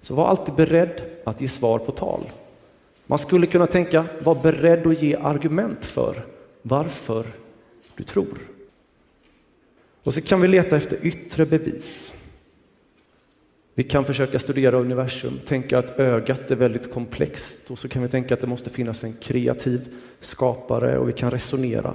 Så 0.02 0.16
var 0.16 0.28
alltid 0.28 0.56
beredd 0.56 1.02
att 1.24 1.42
ge 1.42 1.48
svar 1.48 1.80
på 1.80 1.92
tal. 1.92 2.22
Man 3.10 3.20
skulle 3.20 3.48
kunna 3.48 3.68
tänka, 3.68 4.06
var 4.24 4.36
beredd 4.36 4.88
att 4.88 5.02
ge 5.02 5.16
argument 5.16 5.86
för 5.86 6.26
varför 6.62 7.26
du 7.96 8.04
tror. 8.04 8.38
Och 10.04 10.14
så 10.14 10.22
kan 10.22 10.42
vi 10.42 10.48
leta 10.48 10.78
efter 10.78 11.00
yttre 11.02 11.46
bevis. 11.46 12.14
Vi 13.74 13.84
kan 13.84 14.06
försöka 14.06 14.40
studera 14.40 14.78
universum, 14.78 15.40
tänka 15.46 15.80
att 15.80 16.00
ögat 16.00 16.52
är 16.52 16.56
väldigt 16.56 16.94
komplext 16.94 17.72
och 17.72 17.80
så 17.80 17.88
kan 17.88 18.02
vi 18.02 18.10
tänka 18.10 18.34
att 18.34 18.42
det 18.42 18.48
måste 18.48 18.70
finnas 18.70 19.04
en 19.04 19.14
kreativ 19.14 19.96
skapare 20.20 20.98
och 20.98 21.10
vi 21.10 21.14
kan 21.14 21.32
resonera. 21.32 21.94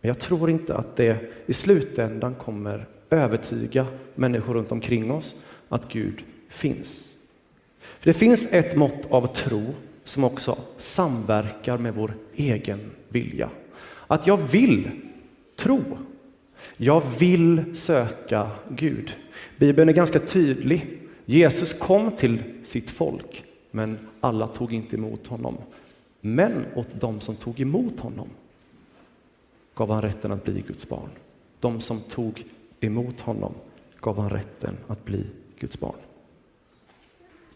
Men 0.00 0.08
jag 0.08 0.18
tror 0.18 0.50
inte 0.50 0.74
att 0.74 0.96
det 0.96 1.18
i 1.46 1.52
slutändan 1.52 2.34
kommer 2.34 2.86
övertyga 3.10 3.86
människor 4.14 4.54
runt 4.54 4.72
omkring 4.72 5.10
oss 5.10 5.36
att 5.68 5.92
Gud 5.92 6.24
finns. 6.48 7.08
För 7.80 8.06
Det 8.06 8.14
finns 8.14 8.46
ett 8.50 8.76
mått 8.76 9.06
av 9.10 9.26
tro 9.26 9.74
som 10.10 10.24
också 10.24 10.58
samverkar 10.78 11.78
med 11.78 11.94
vår 11.94 12.14
egen 12.34 12.90
vilja. 13.08 13.50
Att 14.06 14.26
jag 14.26 14.36
vill 14.36 14.90
tro. 15.56 15.82
Jag 16.76 17.02
vill 17.18 17.76
söka 17.76 18.50
Gud. 18.68 19.16
Bibeln 19.58 19.88
är 19.88 19.92
ganska 19.92 20.18
tydlig. 20.18 20.98
Jesus 21.24 21.72
kom 21.72 22.16
till 22.16 22.42
sitt 22.64 22.90
folk, 22.90 23.44
men 23.70 23.98
alla 24.20 24.46
tog 24.46 24.72
inte 24.72 24.96
emot 24.96 25.26
honom. 25.26 25.56
Men 26.20 26.64
åt 26.74 27.00
dem 27.00 27.20
som 27.20 27.34
tog 27.34 27.60
emot 27.60 28.00
honom 28.00 28.28
gav 29.74 29.90
han 29.90 30.02
rätten 30.02 30.32
att 30.32 30.44
bli 30.44 30.64
Guds 30.66 30.88
barn. 30.88 31.10
De 31.60 31.80
som 31.80 32.00
tog 32.00 32.44
emot 32.80 33.20
honom 33.20 33.54
gav 34.00 34.18
han 34.18 34.30
rätten 34.30 34.76
att 34.86 35.04
bli 35.04 35.26
Guds 35.58 35.80
barn. 35.80 36.00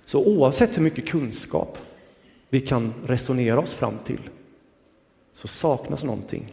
Så 0.05 0.25
oavsett 0.25 0.77
hur 0.77 0.83
mycket 0.83 1.07
kunskap 1.07 1.79
vi 2.55 2.61
kan 2.61 2.95
resonera 3.07 3.61
oss 3.61 3.75
fram 3.75 3.95
till 4.05 4.21
så 5.33 5.49
saknas 5.49 6.03
någonting. 6.03 6.53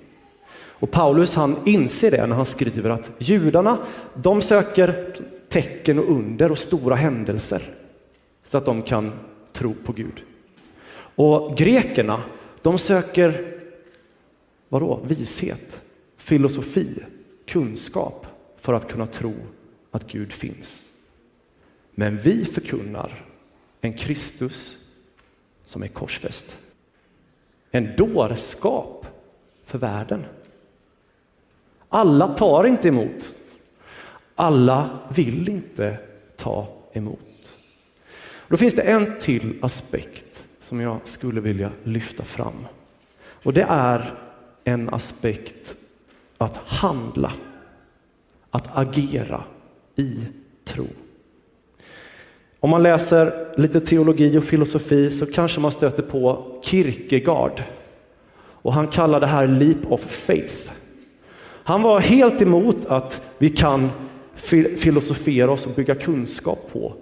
Och 0.54 0.92
Paulus 0.92 1.34
han 1.34 1.56
inser 1.66 2.12
det 2.12 2.28
när 2.28 2.36
han 2.36 2.46
skriver 2.46 2.90
att 2.90 3.12
judarna 3.18 3.78
de 4.14 4.42
söker 4.42 5.16
tecken 5.50 6.00
och 6.00 6.12
under 6.12 6.52
och 6.52 6.60
stora 6.60 6.96
händelser 6.96 7.74
så 8.44 8.58
att 8.58 8.66
de 8.66 8.82
kan 8.82 9.12
tro 9.54 9.74
på 9.74 9.92
Gud. 9.92 10.24
Och 11.16 11.58
grekerna 11.58 12.24
de 12.62 12.78
söker 12.80 13.58
vadå? 14.70 15.00
vishet, 15.08 15.82
filosofi, 16.18 17.04
kunskap 17.46 18.26
för 18.58 18.74
att 18.74 18.92
kunna 18.92 19.06
tro 19.06 19.34
att 19.92 20.12
Gud 20.12 20.34
finns. 20.34 20.82
Men 21.92 22.18
vi 22.18 22.46
förkunnar 22.46 23.26
en 23.82 23.94
Kristus 23.94 24.81
som 25.72 25.84
är 25.84 25.88
korsfäst. 25.88 26.56
En 27.72 27.96
dårskap 27.96 29.06
för 29.66 29.78
världen. 29.78 30.26
Alla 31.90 32.28
tar 32.28 32.64
inte 32.64 32.88
emot. 32.88 33.34
Alla 34.36 35.00
vill 35.16 35.50
inte 35.50 35.98
ta 36.38 36.68
emot. 36.94 37.56
Då 38.48 38.58
finns 38.58 38.74
det 38.74 38.82
en 38.82 39.20
till 39.20 39.60
aspekt 39.62 40.46
som 40.60 40.80
jag 40.80 41.00
skulle 41.06 41.42
vilja 41.42 41.72
lyfta 41.84 42.24
fram. 42.24 42.68
Och 43.44 43.54
det 43.54 43.66
är 43.70 44.14
en 44.64 44.94
aspekt 44.94 45.76
att 46.38 46.58
handla, 46.58 47.34
att 48.50 48.78
agera 48.78 49.44
i 49.96 50.26
tro. 50.64 50.88
Om 52.64 52.70
man 52.70 52.84
läser 52.84 53.48
lite 53.56 53.80
teologi 53.80 54.38
och 54.38 54.44
filosofi 54.44 55.12
så 55.12 55.26
kanske 55.26 55.60
man 55.60 55.72
stöter 55.72 56.04
på 56.04 56.46
Kierkegaard. 56.64 57.64
Och 58.38 58.74
han 58.74 58.88
kallar 58.88 59.20
det 59.20 59.28
här 59.28 59.48
leap 59.48 59.92
of 59.92 60.02
faith. 60.02 60.72
Han 61.44 61.82
var 61.82 62.00
helt 62.00 62.42
emot 62.42 62.86
att 62.86 63.22
vi 63.38 63.50
kan 63.50 63.90
filosofera 64.78 65.52
oss 65.52 65.66
och 65.66 65.72
bygga 65.72 65.96
kunskap 65.96 66.70
på 66.74 66.94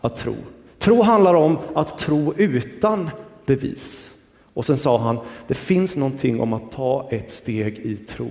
att 0.00 0.16
tro. 0.16 0.34
Tro 0.78 1.02
handlar 1.02 1.34
om 1.34 1.58
att 1.74 1.98
tro 1.98 2.34
utan 2.36 3.10
bevis. 3.46 4.10
Och 4.54 4.66
sen 4.66 4.78
sa 4.78 4.98
han, 4.98 5.18
det 5.46 5.54
finns 5.54 5.96
någonting 5.96 6.40
om 6.40 6.52
att 6.52 6.72
ta 6.72 7.08
ett 7.10 7.32
steg 7.32 7.78
i 7.78 7.96
tro, 7.96 8.30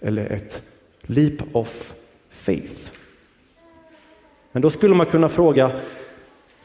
eller 0.00 0.32
ett 0.32 0.62
leap 1.02 1.42
of 1.52 1.94
faith. 2.30 2.90
Men 4.52 4.62
då 4.62 4.70
skulle 4.70 4.94
man 4.94 5.06
kunna 5.06 5.28
fråga, 5.28 5.72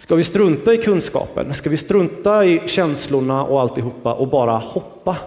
Ska 0.01 0.15
vi 0.15 0.23
strunta 0.23 0.73
i 0.73 0.77
kunskapen? 0.77 1.53
Ska 1.53 1.69
vi 1.69 1.77
strunta 1.77 2.45
i 2.45 2.61
känslorna 2.67 3.43
och 3.43 3.61
alltihopa 3.61 4.13
och 4.13 4.27
bara 4.27 4.57
hoppa 4.57 5.17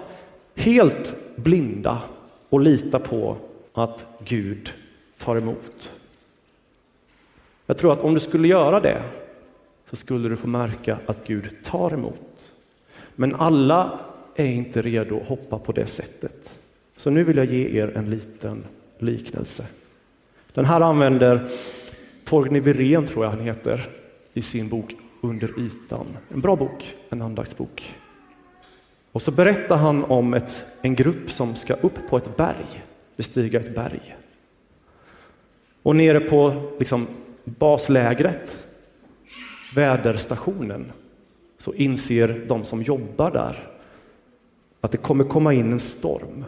helt 0.54 1.14
blinda 1.36 2.02
och 2.48 2.60
lita 2.60 2.98
på 2.98 3.36
att 3.72 4.06
Gud 4.24 4.72
tar 5.18 5.36
emot? 5.36 5.92
Jag 7.66 7.78
tror 7.78 7.92
att 7.92 8.00
om 8.00 8.14
du 8.14 8.20
skulle 8.20 8.48
göra 8.48 8.80
det 8.80 9.02
så 9.90 9.96
skulle 9.96 10.28
du 10.28 10.36
få 10.36 10.48
märka 10.48 10.98
att 11.06 11.26
Gud 11.26 11.56
tar 11.64 11.92
emot. 11.92 12.52
Men 13.14 13.34
alla 13.34 13.98
är 14.34 14.46
inte 14.46 14.82
redo 14.82 15.16
att 15.20 15.28
hoppa 15.28 15.58
på 15.58 15.72
det 15.72 15.86
sättet. 15.86 16.54
Så 16.96 17.10
nu 17.10 17.24
vill 17.24 17.36
jag 17.36 17.46
ge 17.46 17.80
er 17.80 17.96
en 17.96 18.10
liten 18.10 18.64
liknelse. 18.98 19.66
Den 20.52 20.64
här 20.64 20.80
använder 20.80 21.48
Torgny 22.24 22.60
Wirén, 22.60 23.06
tror 23.06 23.24
jag 23.24 23.30
han 23.30 23.40
heter, 23.40 23.90
i 24.34 24.42
sin 24.42 24.68
bok 24.68 24.96
Under 25.20 25.60
ytan. 25.60 26.06
En 26.28 26.40
bra 26.40 26.56
bok, 26.56 26.96
en 27.10 27.22
andaktsbok. 27.22 27.94
Och 29.12 29.22
så 29.22 29.30
berättar 29.30 29.76
han 29.76 30.04
om 30.04 30.34
ett, 30.34 30.64
en 30.82 30.94
grupp 30.94 31.30
som 31.30 31.56
ska 31.56 31.74
upp 31.74 32.08
på 32.08 32.16
ett 32.16 32.36
berg, 32.36 32.84
bestiga 33.16 33.60
ett 33.60 33.74
berg. 33.74 34.16
Och 35.82 35.96
nere 35.96 36.20
på 36.20 36.70
liksom, 36.78 37.06
baslägret, 37.44 38.58
väderstationen, 39.74 40.92
så 41.58 41.74
inser 41.74 42.44
de 42.48 42.64
som 42.64 42.82
jobbar 42.82 43.30
där 43.30 43.70
att 44.80 44.92
det 44.92 44.98
kommer 44.98 45.24
komma 45.24 45.52
in 45.52 45.72
en 45.72 45.80
storm. 45.80 46.44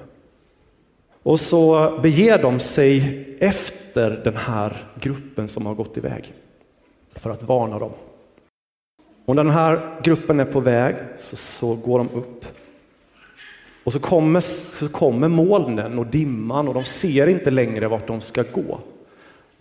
Och 1.23 1.40
så 1.40 1.90
beger 2.02 2.43
de 2.43 2.61
sig 2.61 3.26
efter 3.40 4.11
den 4.25 4.37
här 4.37 4.76
gruppen 5.00 5.49
som 5.49 5.66
har 5.66 5.75
gått 5.75 5.97
iväg 5.97 6.35
för 7.16 7.30
att 7.30 7.42
varna 7.42 7.78
dem. 7.78 7.92
Och 9.25 9.37
när 9.37 9.44
den 9.44 9.52
här 9.52 10.00
gruppen 10.02 10.40
är 10.40 10.44
på 10.44 10.61
väg 10.61 10.96
så, 11.18 11.37
så 11.37 11.75
går 11.75 11.99
de 11.99 12.08
upp. 12.11 12.44
Och 13.85 13.92
så 13.92 14.00
kommer, 14.00 14.40
så 14.40 14.88
kommer 14.88 15.28
molnen 15.28 15.99
och 15.99 16.06
dimman 16.06 16.68
och 16.68 16.75
de 16.75 16.85
ser 16.85 17.26
inte 17.26 17.50
längre 17.50 17.88
vart 17.88 18.06
de 18.06 18.20
ska 18.20 18.42
gå. 18.42 18.80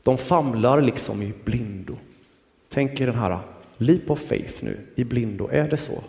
De 0.04 0.18
famlar 0.18 0.82
liksom 0.82 1.22
i 1.22 1.34
blindo. 1.44 1.96
Tänk 2.70 3.02
er 3.02 3.06
den 3.06 3.16
här 3.16 3.40
leap 3.78 4.12
of 4.12 4.20
faith 4.20 4.64
nu 4.64 4.80
i 4.96 5.04
blindo, 5.04 5.50
är 5.52 5.68
det 5.68 5.78
så? 5.78 6.04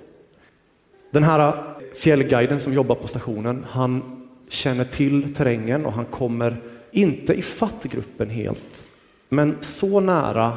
Den 1.10 1.24
här 1.24 1.74
fjällguiden 1.94 2.60
som 2.60 2.72
jobbar 2.72 2.94
på 2.94 3.08
stationen, 3.08 3.66
han 3.68 4.26
känner 4.48 4.84
till 4.84 5.34
terrängen 5.34 5.86
och 5.86 5.92
han 5.92 6.04
kommer 6.04 6.56
inte 6.90 7.34
ifatt 7.34 7.84
gruppen 7.84 8.30
helt, 8.30 8.88
men 9.28 9.56
så 9.60 10.00
nära 10.00 10.56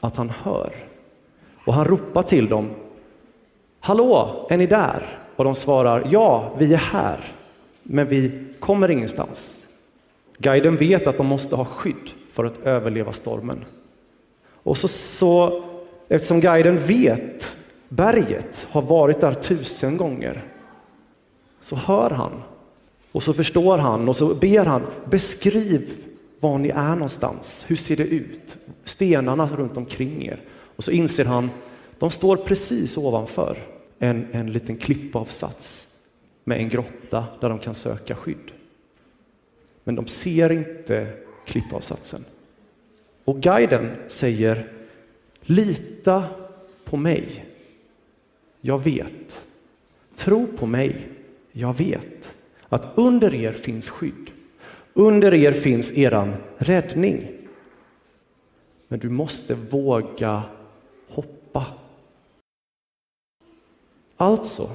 att 0.00 0.16
han 0.16 0.30
hör. 0.30 0.72
Och 1.64 1.74
han 1.74 1.84
ropar 1.84 2.22
till 2.22 2.48
dem. 2.48 2.70
Hallå, 3.80 4.46
är 4.50 4.56
ni 4.56 4.66
där? 4.66 5.20
och 5.40 5.44
de 5.44 5.54
svarar 5.54 6.08
ja, 6.10 6.54
vi 6.58 6.72
är 6.72 6.78
här, 6.78 7.24
men 7.82 8.08
vi 8.08 8.44
kommer 8.58 8.90
ingenstans. 8.90 9.58
Guiden 10.38 10.76
vet 10.76 11.06
att 11.06 11.16
de 11.16 11.26
måste 11.26 11.56
ha 11.56 11.64
skydd 11.64 12.10
för 12.30 12.44
att 12.44 12.58
överleva 12.64 13.12
stormen. 13.12 13.64
Och 14.62 14.78
så, 14.78 14.88
så 14.88 15.62
eftersom 16.08 16.40
guiden 16.40 16.78
vet 16.78 17.56
berget, 17.88 18.66
har 18.70 18.82
varit 18.82 19.20
där 19.20 19.34
tusen 19.34 19.96
gånger, 19.96 20.44
så 21.60 21.76
hör 21.76 22.10
han 22.10 22.32
och 23.12 23.22
så 23.22 23.32
förstår 23.32 23.78
han 23.78 24.08
och 24.08 24.16
så 24.16 24.34
ber 24.34 24.64
han 24.64 24.82
beskriv 25.04 26.04
var 26.40 26.58
ni 26.58 26.68
är 26.68 26.94
någonstans. 26.94 27.64
Hur 27.68 27.76
ser 27.76 27.96
det 27.96 28.04
ut? 28.04 28.56
Stenarna 28.84 29.46
runt 29.56 29.76
omkring 29.76 30.26
er. 30.26 30.40
Och 30.76 30.84
så 30.84 30.90
inser 30.90 31.24
han, 31.24 31.50
de 31.98 32.10
står 32.10 32.36
precis 32.36 32.96
ovanför 32.96 33.56
en, 33.98 34.26
en 34.32 34.52
liten 34.52 34.76
klippavsats 34.76 35.86
med 36.44 36.58
en 36.58 36.68
grotta 36.68 37.26
där 37.40 37.48
de 37.48 37.58
kan 37.58 37.74
söka 37.74 38.16
skydd. 38.16 38.52
Men 39.84 39.94
de 39.94 40.06
ser 40.06 40.52
inte 40.52 41.12
klippavsatsen. 41.46 42.24
Och 43.24 43.40
guiden 43.40 43.96
säger, 44.08 44.72
lita 45.40 46.24
på 46.84 46.96
mig. 46.96 47.46
Jag 48.60 48.84
vet. 48.84 49.46
Tro 50.16 50.46
på 50.46 50.66
mig. 50.66 51.08
Jag 51.52 51.78
vet 51.78 52.36
att 52.68 52.88
under 52.94 53.34
er 53.34 53.52
finns 53.52 53.88
skydd. 53.88 54.30
Under 54.94 55.34
er 55.34 55.52
finns 55.52 55.92
eran 55.92 56.34
räddning. 56.58 57.28
Men 58.88 58.98
du 58.98 59.08
måste 59.08 59.54
våga 59.54 60.42
hoppa. 61.08 61.66
Alltså 64.16 64.70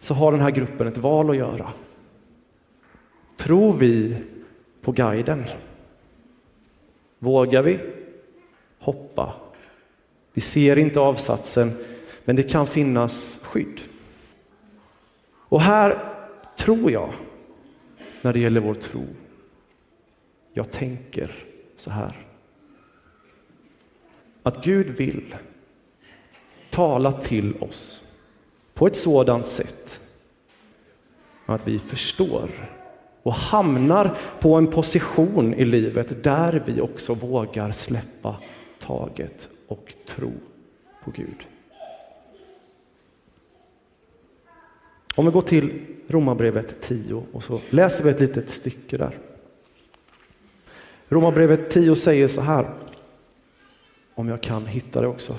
så 0.00 0.14
har 0.14 0.32
den 0.32 0.40
här 0.40 0.50
gruppen 0.50 0.86
ett 0.86 0.98
val 0.98 1.30
att 1.30 1.36
göra. 1.36 1.72
Tror 3.36 3.72
vi 3.72 4.16
på 4.80 4.92
guiden? 4.92 5.44
Vågar 7.18 7.62
vi 7.62 7.80
hoppa? 8.78 9.32
Vi 10.32 10.40
ser 10.40 10.78
inte 10.78 11.00
avsatsen, 11.00 11.72
men 12.24 12.36
det 12.36 12.42
kan 12.42 12.66
finnas 12.66 13.40
skydd. 13.42 13.80
Och 15.34 15.60
här 15.60 16.14
tror 16.56 16.90
jag, 16.90 17.12
när 18.22 18.32
det 18.32 18.38
gäller 18.38 18.60
vår 18.60 18.74
tro, 18.74 19.06
jag 20.52 20.70
tänker 20.70 21.44
så 21.76 21.90
här. 21.90 22.26
Att 24.42 24.64
Gud 24.64 24.86
vill 24.86 25.34
tala 26.70 27.12
till 27.12 27.56
oss 27.56 28.02
på 28.74 28.86
ett 28.86 28.96
sådant 28.96 29.46
sätt 29.46 30.00
att 31.46 31.68
vi 31.68 31.78
förstår 31.78 32.50
och 33.22 33.34
hamnar 33.34 34.16
på 34.40 34.54
en 34.54 34.66
position 34.66 35.54
i 35.54 35.64
livet 35.64 36.24
där 36.24 36.62
vi 36.66 36.80
också 36.80 37.14
vågar 37.14 37.72
släppa 37.72 38.36
taget 38.80 39.48
och 39.68 39.94
tro 40.06 40.32
på 41.04 41.10
Gud. 41.10 41.46
Om 45.14 45.24
vi 45.24 45.30
går 45.30 45.42
till 45.42 45.80
Romarbrevet 46.08 46.80
10 46.80 47.26
och 47.32 47.42
så 47.42 47.60
läser 47.70 48.04
vi 48.04 48.10
ett 48.10 48.20
litet 48.20 48.50
stycke 48.50 48.96
där. 48.96 49.18
Romarbrevet 51.08 51.70
10 51.70 51.96
säger 51.96 52.28
så 52.28 52.40
här, 52.40 52.70
om 54.14 54.28
jag 54.28 54.40
kan 54.40 54.66
hitta 54.66 55.00
det 55.00 55.06
också. 55.06 55.36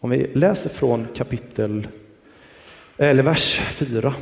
Om 0.00 0.10
vi 0.10 0.30
läser 0.34 0.70
från 0.70 1.06
kapitel, 1.14 1.88
eller 2.96 3.22
vers 3.22 3.60
4. 3.70 4.14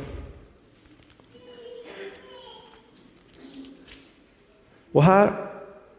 Och 4.91 5.03
här 5.03 5.49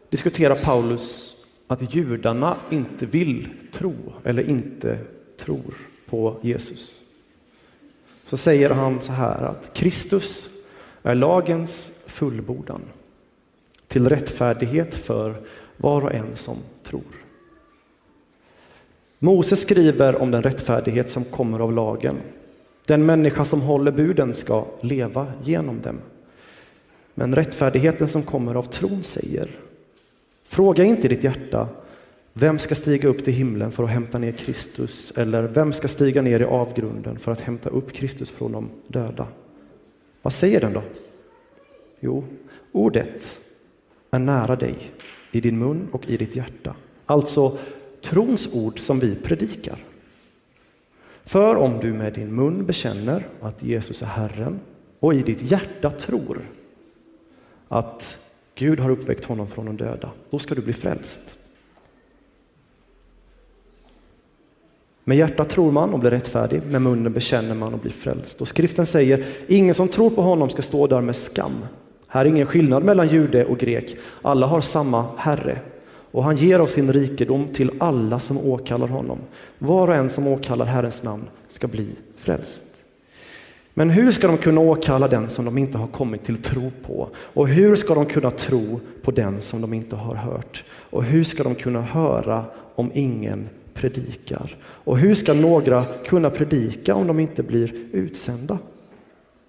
diskuterar 0.09 0.55
Paulus 0.55 1.35
att 1.67 1.95
judarna 1.95 2.57
inte 2.69 3.05
vill 3.05 3.47
tro 3.71 3.95
eller 4.23 4.49
inte 4.49 4.97
tror 5.37 5.73
på 6.05 6.39
Jesus. 6.41 6.98
Så 8.29 8.37
säger 8.37 8.69
han 8.69 9.01
så 9.01 9.11
här 9.11 9.43
att 9.43 9.73
Kristus 9.73 10.49
är 11.03 11.15
lagens 11.15 11.91
fullbordan 12.05 12.81
till 13.87 14.09
rättfärdighet 14.09 14.95
för 14.95 15.35
var 15.77 16.01
och 16.01 16.13
en 16.13 16.35
som 16.35 16.57
tror. 16.83 17.25
Moses 19.19 19.61
skriver 19.61 20.21
om 20.21 20.31
den 20.31 20.43
rättfärdighet 20.43 21.09
som 21.09 21.23
kommer 21.23 21.59
av 21.59 21.73
lagen. 21.73 22.15
Den 22.85 23.05
människa 23.05 23.45
som 23.45 23.61
håller 23.61 23.91
buden 23.91 24.33
ska 24.33 24.65
leva 24.81 25.33
genom 25.43 25.81
dem. 25.81 25.97
Men 27.13 27.35
rättfärdigheten 27.35 28.07
som 28.07 28.23
kommer 28.23 28.55
av 28.55 28.63
tron 28.63 29.03
säger 29.03 29.59
Fråga 30.43 30.83
inte 30.83 31.07
i 31.07 31.09
ditt 31.09 31.23
hjärta 31.23 31.67
vem 32.39 32.59
ska 32.59 32.75
stiga 32.75 33.09
upp 33.09 33.23
till 33.23 33.33
himlen 33.33 33.71
för 33.71 33.83
att 33.83 33.89
hämta 33.89 34.17
ner 34.17 34.31
Kristus? 34.31 35.13
Eller 35.15 35.43
vem 35.43 35.73
ska 35.73 35.87
stiga 35.87 36.21
ner 36.21 36.39
i 36.39 36.43
avgrunden 36.43 37.19
för 37.19 37.31
att 37.31 37.41
hämta 37.41 37.69
upp 37.69 37.93
Kristus 37.93 38.29
från 38.29 38.51
de 38.51 38.69
döda? 38.87 39.27
Vad 40.21 40.33
säger 40.33 40.61
den 40.61 40.73
då? 40.73 40.83
Jo, 41.99 42.23
ordet 42.71 43.39
är 44.11 44.19
nära 44.19 44.55
dig, 44.55 44.75
i 45.31 45.41
din 45.41 45.59
mun 45.59 45.87
och 45.91 46.09
i 46.09 46.17
ditt 46.17 46.35
hjärta. 46.35 46.75
Alltså 47.05 47.57
trons 48.01 48.49
ord 48.53 48.79
som 48.79 48.99
vi 48.99 49.15
predikar. 49.15 49.85
För 51.23 51.55
om 51.55 51.79
du 51.79 51.93
med 51.93 52.13
din 52.13 52.35
mun 52.35 52.65
bekänner 52.65 53.27
att 53.41 53.63
Jesus 53.63 54.01
är 54.01 54.05
Herren 54.05 54.59
och 54.99 55.13
i 55.13 55.21
ditt 55.21 55.51
hjärta 55.51 55.91
tror 55.91 56.41
att 57.67 58.17
Gud 58.55 58.79
har 58.79 58.89
uppväckt 58.89 59.25
honom 59.25 59.47
från 59.47 59.65
de 59.65 59.77
döda, 59.77 60.11
då 60.29 60.39
ska 60.39 60.55
du 60.55 60.61
bli 60.61 60.73
frälst. 60.73 61.38
Med 65.09 65.17
hjärtat 65.17 65.49
tror 65.49 65.71
man 65.71 65.93
och 65.93 65.99
blir 65.99 66.11
rättfärdig, 66.11 66.61
med 66.71 66.81
munnen 66.81 67.13
bekänner 67.13 67.55
man 67.55 67.73
och 67.73 67.79
blir 67.79 67.91
frälst. 67.91 68.41
Och 68.41 68.47
skriften 68.47 68.85
säger, 68.85 69.25
ingen 69.47 69.75
som 69.75 69.87
tror 69.87 70.09
på 70.09 70.21
honom 70.21 70.49
ska 70.49 70.61
stå 70.61 70.87
där 70.87 71.01
med 71.01 71.15
skam. 71.15 71.65
Här 72.07 72.25
är 72.25 72.29
ingen 72.29 72.45
skillnad 72.45 72.83
mellan 72.83 73.07
jude 73.07 73.45
och 73.45 73.57
grek, 73.57 73.97
alla 74.21 74.47
har 74.47 74.61
samma 74.61 75.05
Herre. 75.17 75.59
Och 76.11 76.23
han 76.23 76.37
ger 76.37 76.59
av 76.59 76.67
sin 76.67 76.93
rikedom 76.93 77.47
till 77.53 77.71
alla 77.79 78.19
som 78.19 78.37
åkallar 78.37 78.87
honom. 78.87 79.17
Var 79.59 79.87
och 79.87 79.95
en 79.95 80.09
som 80.09 80.27
åkallar 80.27 80.65
Herrens 80.65 81.03
namn 81.03 81.23
ska 81.47 81.67
bli 81.67 81.87
frälst. 82.17 82.63
Men 83.73 83.89
hur 83.89 84.11
ska 84.11 84.27
de 84.27 84.37
kunna 84.37 84.61
åkalla 84.61 85.07
den 85.07 85.29
som 85.29 85.45
de 85.45 85.57
inte 85.57 85.77
har 85.77 85.87
kommit 85.87 86.23
till 86.23 86.37
tro 86.37 86.71
på? 86.85 87.09
Och 87.15 87.47
hur 87.47 87.75
ska 87.75 87.95
de 87.95 88.05
kunna 88.05 88.31
tro 88.31 88.79
på 89.01 89.11
den 89.11 89.41
som 89.41 89.61
de 89.61 89.73
inte 89.73 89.95
har 89.95 90.15
hört? 90.15 90.63
Och 90.71 91.03
hur 91.03 91.23
ska 91.23 91.43
de 91.43 91.55
kunna 91.55 91.81
höra 91.81 92.45
om 92.75 92.91
ingen 92.93 93.49
predikar? 93.79 94.57
Och 94.63 94.97
hur 94.97 95.15
ska 95.15 95.33
några 95.33 95.85
kunna 96.05 96.29
predika 96.29 96.95
om 96.95 97.07
de 97.07 97.19
inte 97.19 97.43
blir 97.43 97.73
utsända? 97.91 98.59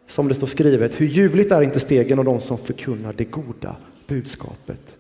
Som 0.07 0.29
det 0.29 0.35
står 0.35 0.47
skrivet, 0.47 1.01
hur 1.01 1.07
ljuvligt 1.07 1.53
är 1.53 1.62
inte 1.62 1.81
stegen 1.81 2.19
av 2.19 2.25
de 2.25 2.40
som 2.40 2.59
förkunnar 2.59 3.12
det 3.12 3.25
goda 3.25 3.77
budskapet. 4.07 4.97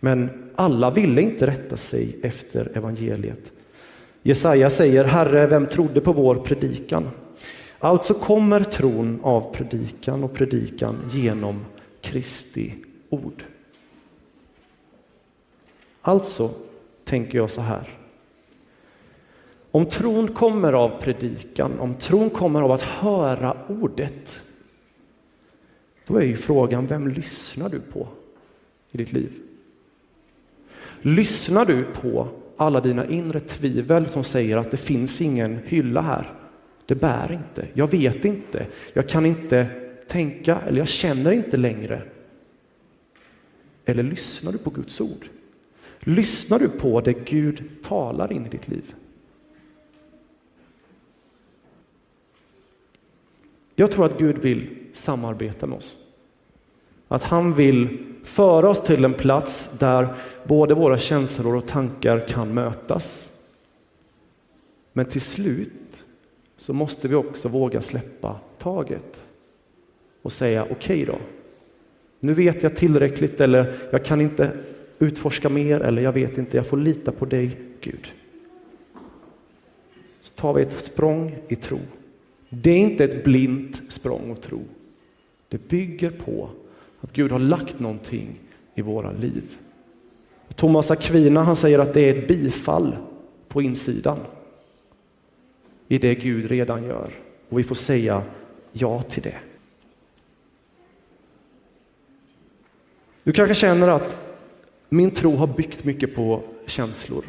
Men 0.00 0.30
alla 0.56 0.90
ville 0.90 1.22
inte 1.22 1.46
rätta 1.46 1.76
sig 1.76 2.16
efter 2.22 2.76
evangeliet. 2.76 3.52
Jesaja 4.22 4.70
säger, 4.70 5.04
Herre, 5.04 5.46
vem 5.46 5.66
trodde 5.66 6.00
på 6.00 6.12
vår 6.12 6.34
predikan? 6.34 7.10
Alltså 7.78 8.14
kommer 8.14 8.64
tron 8.64 9.20
av 9.22 9.54
predikan 9.54 10.24
och 10.24 10.34
predikan 10.34 10.96
genom 11.12 11.64
Kristi 12.00 12.74
ord. 13.08 13.44
Alltså 16.02 16.50
tänker 17.04 17.38
jag 17.38 17.50
så 17.50 17.60
här. 17.60 17.99
Om 19.70 19.86
tron 19.86 20.28
kommer 20.28 20.72
av 20.72 21.00
predikan, 21.00 21.78
om 21.78 21.94
tron 21.94 22.30
kommer 22.30 22.62
av 22.62 22.72
att 22.72 22.82
höra 22.82 23.56
ordet, 23.68 24.40
då 26.06 26.16
är 26.16 26.24
ju 26.24 26.36
frågan, 26.36 26.86
vem 26.86 27.08
lyssnar 27.08 27.68
du 27.68 27.80
på 27.80 28.08
i 28.90 28.98
ditt 28.98 29.12
liv? 29.12 29.32
Lyssnar 31.02 31.66
du 31.66 31.84
på 31.84 32.28
alla 32.56 32.80
dina 32.80 33.06
inre 33.06 33.40
tvivel 33.40 34.08
som 34.08 34.24
säger 34.24 34.56
att 34.56 34.70
det 34.70 34.76
finns 34.76 35.20
ingen 35.20 35.58
hylla 35.64 36.00
här? 36.00 36.32
Det 36.86 36.94
bär 36.94 37.32
inte, 37.32 37.68
jag 37.74 37.90
vet 37.90 38.24
inte, 38.24 38.66
jag 38.92 39.08
kan 39.08 39.26
inte 39.26 39.66
tänka 40.08 40.60
eller 40.66 40.78
jag 40.78 40.88
känner 40.88 41.32
inte 41.32 41.56
längre. 41.56 42.02
Eller 43.84 44.02
lyssnar 44.02 44.52
du 44.52 44.58
på 44.58 44.70
Guds 44.70 45.00
ord? 45.00 45.28
Lyssnar 46.00 46.58
du 46.58 46.68
på 46.68 47.00
det 47.00 47.12
Gud 47.12 47.62
talar 47.82 48.32
in 48.32 48.46
i 48.46 48.48
ditt 48.48 48.68
liv? 48.68 48.94
Jag 53.80 53.90
tror 53.90 54.06
att 54.06 54.18
Gud 54.18 54.38
vill 54.38 54.68
samarbeta 54.92 55.66
med 55.66 55.78
oss. 55.78 55.96
Att 57.08 57.22
han 57.22 57.54
vill 57.54 57.98
föra 58.24 58.68
oss 58.68 58.82
till 58.82 59.04
en 59.04 59.14
plats 59.14 59.70
där 59.78 60.14
både 60.44 60.74
våra 60.74 60.98
känslor 60.98 61.56
och 61.56 61.66
tankar 61.66 62.20
kan 62.28 62.54
mötas. 62.54 63.32
Men 64.92 65.06
till 65.06 65.20
slut 65.20 66.04
så 66.56 66.72
måste 66.72 67.08
vi 67.08 67.14
också 67.14 67.48
våga 67.48 67.82
släppa 67.82 68.36
taget 68.58 69.22
och 70.22 70.32
säga 70.32 70.62
okej 70.62 70.76
okay 70.76 71.04
då. 71.04 71.18
Nu 72.20 72.34
vet 72.34 72.62
jag 72.62 72.76
tillräckligt 72.76 73.40
eller 73.40 73.74
jag 73.90 74.04
kan 74.04 74.20
inte 74.20 74.50
utforska 74.98 75.48
mer 75.48 75.80
eller 75.80 76.02
jag 76.02 76.12
vet 76.12 76.38
inte, 76.38 76.56
jag 76.56 76.66
får 76.66 76.76
lita 76.76 77.12
på 77.12 77.24
dig 77.24 77.60
Gud. 77.80 78.12
Så 80.20 80.34
tar 80.34 80.54
vi 80.54 80.62
ett 80.62 80.84
språng 80.84 81.38
i 81.48 81.56
tro. 81.56 81.78
Det 82.50 82.70
är 82.70 82.78
inte 82.78 83.04
ett 83.04 83.24
blint 83.24 83.82
språng 83.88 84.30
och 84.30 84.42
tro. 84.42 84.64
Det 85.48 85.68
bygger 85.68 86.10
på 86.10 86.50
att 87.00 87.12
Gud 87.12 87.32
har 87.32 87.38
lagt 87.38 87.80
någonting 87.80 88.40
i 88.74 88.82
våra 88.82 89.12
liv. 89.12 89.58
Thomas 90.54 90.90
Aquina 90.90 91.42
han 91.42 91.56
säger 91.56 91.78
att 91.78 91.94
det 91.94 92.00
är 92.00 92.18
ett 92.18 92.28
bifall 92.28 92.96
på 93.48 93.62
insidan 93.62 94.18
i 95.88 95.98
det 95.98 96.14
Gud 96.14 96.50
redan 96.50 96.84
gör. 96.84 97.10
Och 97.48 97.58
vi 97.58 97.62
får 97.62 97.74
säga 97.74 98.22
ja 98.72 99.02
till 99.02 99.22
det. 99.22 99.36
Du 103.22 103.32
kanske 103.32 103.54
känner 103.54 103.88
att 103.88 104.16
min 104.88 105.10
tro 105.10 105.36
har 105.36 105.46
byggt 105.46 105.84
mycket 105.84 106.14
på 106.14 106.42
känslor. 106.66 107.24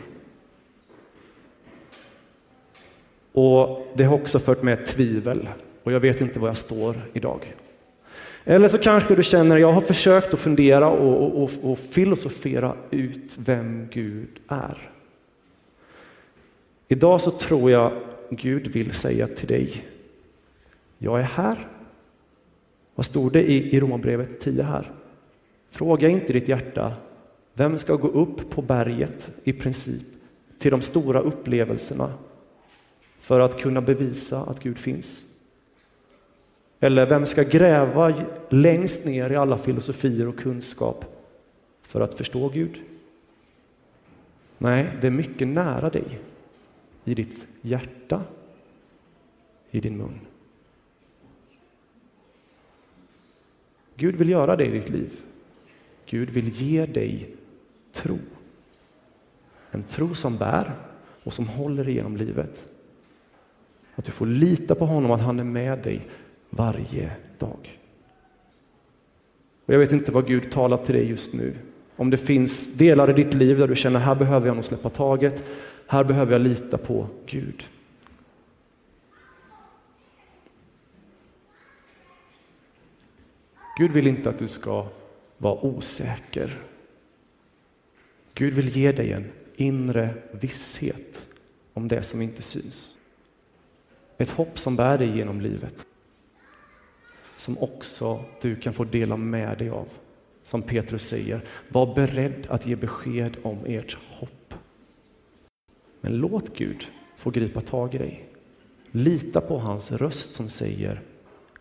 Och 3.31 3.87
det 3.93 4.03
har 4.03 4.15
också 4.15 4.39
fört 4.39 4.63
med 4.63 4.85
tvivel 4.85 5.49
och 5.83 5.91
jag 5.91 5.99
vet 5.99 6.21
inte 6.21 6.39
var 6.39 6.47
jag 6.47 6.57
står 6.57 6.95
idag. 7.13 7.55
Eller 8.43 8.67
så 8.67 8.77
kanske 8.77 9.15
du 9.15 9.23
känner, 9.23 9.57
jag 9.57 9.71
har 9.71 9.81
försökt 9.81 10.33
att 10.33 10.39
fundera 10.39 10.89
och, 10.89 11.43
och, 11.43 11.51
och, 11.61 11.79
filosofera 11.79 12.75
ut 12.89 13.37
vem 13.37 13.87
Gud 13.91 14.39
är. 14.47 14.77
Idag 16.87 17.21
så 17.21 17.31
tror 17.31 17.71
jag 17.71 17.91
Gud 18.29 18.67
vill 18.67 18.93
säga 18.93 19.27
till 19.27 19.47
dig, 19.47 19.85
jag 20.97 21.19
är 21.19 21.23
här. 21.23 21.67
Vad 22.95 23.05
stod 23.05 23.31
det 23.31 23.51
i, 23.51 23.75
i 23.75 23.79
Romarbrevet 23.79 24.39
10 24.39 24.63
här? 24.63 24.91
Fråga 25.69 26.09
inte 26.09 26.33
ditt 26.33 26.47
hjärta, 26.47 26.93
vem 27.53 27.77
ska 27.77 27.95
gå 27.95 28.07
upp 28.07 28.49
på 28.49 28.61
berget 28.61 29.31
i 29.43 29.53
princip 29.53 30.07
till 30.59 30.71
de 30.71 30.81
stora 30.81 31.19
upplevelserna 31.19 32.13
för 33.21 33.39
att 33.39 33.59
kunna 33.59 33.81
bevisa 33.81 34.41
att 34.43 34.59
Gud 34.59 34.77
finns? 34.77 35.21
Eller 36.79 37.05
vem 37.05 37.25
ska 37.25 37.43
gräva 37.43 38.25
längst 38.49 39.05
ner 39.05 39.29
i 39.29 39.35
alla 39.35 39.57
filosofier 39.57 40.27
och 40.27 40.37
kunskap 40.37 41.05
för 41.81 42.01
att 42.01 42.13
förstå 42.13 42.49
Gud? 42.49 42.81
Nej, 44.57 44.97
det 45.01 45.07
är 45.07 45.11
mycket 45.11 45.47
nära 45.47 45.89
dig, 45.89 46.19
i 47.03 47.13
ditt 47.13 47.47
hjärta, 47.61 48.21
i 49.71 49.79
din 49.79 49.97
mun. 49.97 50.19
Gud 53.95 54.15
vill 54.15 54.29
göra 54.29 54.55
det 54.55 54.65
i 54.65 54.71
ditt 54.71 54.89
liv. 54.89 55.11
Gud 56.05 56.29
vill 56.29 56.49
ge 56.49 56.85
dig 56.85 57.35
tro. 57.93 58.19
En 59.71 59.83
tro 59.83 60.15
som 60.15 60.37
bär 60.37 60.73
och 61.23 61.33
som 61.33 61.47
håller 61.47 61.89
igenom 61.89 62.17
livet. 62.17 62.70
Att 64.01 64.05
du 64.05 64.11
får 64.11 64.25
lita 64.25 64.75
på 64.75 64.85
honom, 64.85 65.11
att 65.11 65.21
han 65.21 65.39
är 65.39 65.43
med 65.43 65.79
dig 65.79 66.01
varje 66.49 67.11
dag. 67.39 67.79
Och 69.65 69.73
jag 69.73 69.79
vet 69.79 69.91
inte 69.91 70.11
vad 70.11 70.27
Gud 70.27 70.51
talar 70.51 70.77
till 70.77 70.95
dig 70.95 71.09
just 71.09 71.33
nu. 71.33 71.55
Om 71.95 72.09
det 72.09 72.17
finns 72.17 72.73
delar 72.73 73.09
i 73.09 73.23
ditt 73.23 73.33
liv 73.33 73.57
där 73.57 73.67
du 73.67 73.75
känner 73.75 73.99
här 73.99 74.15
behöver 74.15 74.47
jag 74.47 74.55
nog 74.55 74.65
släppa 74.65 74.89
taget, 74.89 75.43
här 75.87 76.03
behöver 76.03 76.31
jag 76.31 76.41
lita 76.41 76.77
på 76.77 77.07
Gud. 77.25 77.67
Gud 83.77 83.91
vill 83.91 84.07
inte 84.07 84.29
att 84.29 84.39
du 84.39 84.47
ska 84.47 84.87
vara 85.37 85.65
osäker. 85.65 86.59
Gud 88.33 88.53
vill 88.53 88.77
ge 88.77 88.91
dig 88.91 89.11
en 89.11 89.31
inre 89.55 90.13
visshet 90.31 91.25
om 91.73 91.87
det 91.87 92.03
som 92.03 92.21
inte 92.21 92.41
syns. 92.41 92.95
Ett 94.21 94.29
hopp 94.29 94.59
som 94.59 94.75
bär 94.75 94.97
dig 94.97 95.17
genom 95.17 95.41
livet 95.41 95.85
som 97.41 97.57
också 97.57 98.23
du 98.41 98.55
kan 98.55 98.73
få 98.73 98.83
dela 98.83 99.17
med 99.17 99.57
dig 99.57 99.69
av. 99.69 99.87
Som 100.43 100.61
Petrus 100.61 101.07
säger, 101.07 101.41
var 101.69 101.95
beredd 101.95 102.47
att 102.49 102.67
ge 102.67 102.75
besked 102.75 103.37
om 103.43 103.57
ert 103.65 103.97
hopp. 104.09 104.53
Men 106.01 106.17
låt 106.17 106.57
Gud 106.57 106.87
få 107.15 107.29
gripa 107.29 107.61
tag 107.61 107.95
i 107.95 107.97
dig. 107.97 108.29
Lita 108.91 109.41
på 109.41 109.57
hans 109.57 109.91
röst 109.91 110.33
som 110.33 110.49
säger 110.49 111.01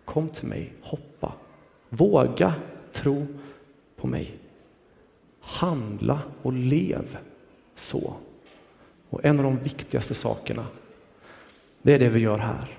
Kom 0.05 0.29
till 0.29 0.49
mig, 0.49 0.73
hoppa. 0.81 1.33
Våga 1.88 2.55
tro 2.92 3.27
på 3.96 4.07
mig. 4.07 4.38
Handla 5.40 6.23
och 6.42 6.53
lev 6.53 7.18
så. 7.75 8.14
Och 9.11 9.25
en 9.25 9.38
av 9.38 9.44
de 9.44 9.59
viktigaste 9.59 10.14
sakerna, 10.14 10.66
det 11.83 11.95
är 11.95 11.99
det 11.99 12.09
vi 12.09 12.21
gör 12.21 12.38
här. 12.38 12.79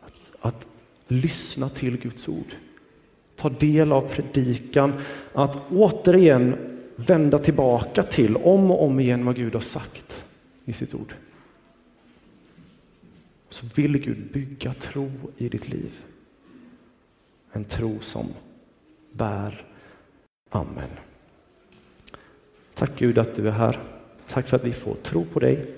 Att, 0.00 0.32
att 0.40 0.66
lyssna 1.08 1.68
till 1.68 1.98
Guds 1.98 2.28
ord. 2.28 2.56
Ta 3.36 3.48
del 3.48 3.92
av 3.92 4.08
predikan, 4.08 4.92
att 5.32 5.58
återigen 5.70 6.56
vända 6.96 7.38
tillbaka 7.38 8.02
till 8.02 8.36
om 8.36 8.70
och 8.70 8.84
om 8.84 9.00
igen 9.00 9.24
vad 9.24 9.36
Gud 9.36 9.54
har 9.54 9.60
sagt 9.60 10.24
i 10.64 10.72
sitt 10.72 10.94
ord. 10.94 11.14
Så 13.48 13.66
vill 13.74 13.98
Gud 13.98 14.32
bygga 14.32 14.74
tro 14.74 15.10
i 15.36 15.48
ditt 15.48 15.68
liv. 15.68 16.04
En 17.52 17.64
tro 17.64 18.00
som 18.00 18.26
bär. 19.12 19.64
Amen. 20.50 20.88
Tack 22.74 22.98
Gud 22.98 23.18
att 23.18 23.34
du 23.34 23.48
är 23.48 23.52
här. 23.52 23.80
Tack 24.28 24.48
för 24.48 24.56
att 24.56 24.64
vi 24.64 24.72
får 24.72 24.94
tro 24.94 25.24
på 25.24 25.40
dig. 25.40 25.74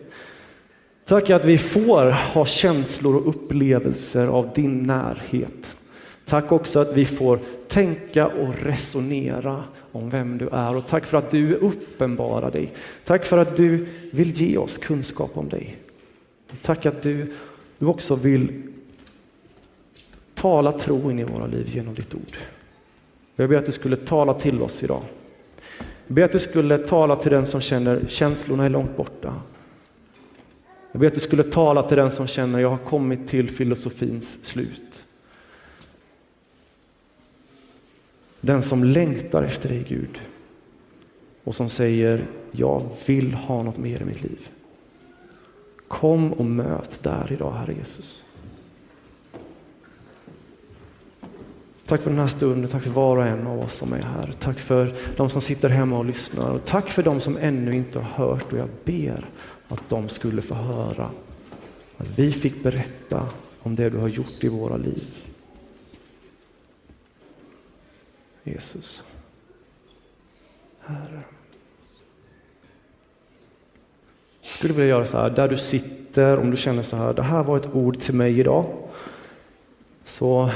Tack 1.04 1.30
att 1.30 1.44
vi 1.44 1.58
får 1.58 2.10
ha 2.10 2.46
känslor 2.46 3.16
och 3.16 3.28
upplevelser 3.28 4.26
av 4.26 4.50
din 4.54 4.82
närhet. 4.82 5.76
Tack 6.24 6.52
också 6.52 6.78
att 6.78 6.92
vi 6.92 7.04
får 7.04 7.38
tänka 7.68 8.26
och 8.26 8.54
resonera 8.62 9.64
om 9.92 10.10
vem 10.10 10.38
du 10.38 10.48
är 10.48 10.76
och 10.76 10.86
tack 10.86 11.06
för 11.06 11.18
att 11.18 11.30
du 11.30 11.54
uppenbarar 11.54 12.50
dig. 12.50 12.72
Tack 13.04 13.24
för 13.24 13.38
att 13.38 13.56
du 13.56 13.86
vill 14.12 14.30
ge 14.30 14.56
oss 14.56 14.78
kunskap 14.78 15.30
om 15.34 15.48
dig. 15.48 15.76
Tack 16.62 16.86
att 16.86 17.02
du, 17.02 17.32
du 17.78 17.86
också 17.86 18.14
vill 18.14 18.62
tala 20.34 20.72
tro 20.72 21.10
in 21.10 21.18
i 21.18 21.24
våra 21.24 21.46
liv 21.46 21.70
genom 21.72 21.94
ditt 21.94 22.14
ord. 22.14 22.36
Jag 23.36 23.48
ber 23.48 23.56
att 23.56 23.66
du 23.66 23.72
skulle 23.72 23.96
tala 23.96 24.34
till 24.34 24.62
oss 24.62 24.82
idag. 24.82 25.02
Jag 26.06 26.14
ber 26.14 26.22
att 26.22 26.32
du 26.32 26.40
skulle 26.40 26.78
tala 26.78 27.16
till 27.16 27.32
den 27.32 27.46
som 27.46 27.60
känner 27.60 28.04
känslorna 28.08 28.64
är 28.64 28.70
långt 28.70 28.96
borta. 28.96 29.34
Jag 30.94 31.00
ber 31.00 31.06
att 31.06 31.14
du 31.14 31.20
skulle 31.20 31.42
tala 31.42 31.82
till 31.82 31.96
den 31.96 32.12
som 32.12 32.26
känner 32.26 32.58
jag 32.58 32.70
har 32.70 32.78
kommit 32.78 33.28
till 33.28 33.50
filosofins 33.50 34.44
slut. 34.44 35.04
Den 38.40 38.62
som 38.62 38.84
längtar 38.84 39.42
efter 39.42 39.68
dig 39.68 39.84
Gud 39.88 40.20
och 41.44 41.54
som 41.54 41.68
säger 41.68 42.26
jag 42.50 42.88
vill 43.06 43.34
ha 43.34 43.62
något 43.62 43.76
mer 43.76 44.02
i 44.02 44.04
mitt 44.04 44.22
liv. 44.22 44.48
Kom 45.88 46.32
och 46.32 46.44
möt 46.44 47.02
där 47.02 47.32
idag 47.32 47.52
Herre 47.52 47.74
Jesus. 47.74 48.22
Tack 51.86 52.02
för 52.02 52.10
den 52.10 52.18
här 52.18 52.26
stunden, 52.26 52.70
tack 52.70 52.82
för 52.82 52.90
var 52.90 53.16
och 53.16 53.26
en 53.26 53.46
av 53.46 53.60
oss 53.60 53.74
som 53.74 53.92
är 53.92 54.02
här. 54.02 54.34
Tack 54.38 54.58
för 54.58 54.94
de 55.16 55.30
som 55.30 55.40
sitter 55.40 55.68
hemma 55.68 55.98
och 55.98 56.04
lyssnar 56.04 56.50
och 56.50 56.64
tack 56.64 56.90
för 56.90 57.02
de 57.02 57.20
som 57.20 57.36
ännu 57.36 57.76
inte 57.76 57.98
har 57.98 58.26
hört 58.26 58.52
och 58.52 58.58
jag 58.58 58.68
ber 58.84 59.28
att 59.68 59.88
de 59.88 60.08
skulle 60.08 60.42
få 60.42 60.54
höra 60.54 61.10
att 61.96 62.18
vi 62.18 62.32
fick 62.32 62.62
berätta 62.62 63.28
om 63.62 63.74
det 63.74 63.90
du 63.90 63.98
har 63.98 64.08
gjort 64.08 64.44
i 64.44 64.48
våra 64.48 64.76
liv. 64.76 65.04
Jesus. 68.42 69.02
Herre. 70.80 71.22
Jag 74.40 74.50
skulle 74.50 74.74
vilja 74.74 74.88
göra 74.88 75.06
så 75.06 75.18
här, 75.18 75.30
där 75.30 75.48
du 75.48 75.56
sitter, 75.56 76.38
om 76.38 76.50
du 76.50 76.56
känner 76.56 76.82
så 76.82 76.96
här, 76.96 77.12
det 77.12 77.22
här 77.22 77.42
var 77.42 77.56
ett 77.56 77.74
ord 77.74 77.98
till 77.98 78.14
mig 78.14 78.40
idag. 78.40 78.66
Så 80.04 80.50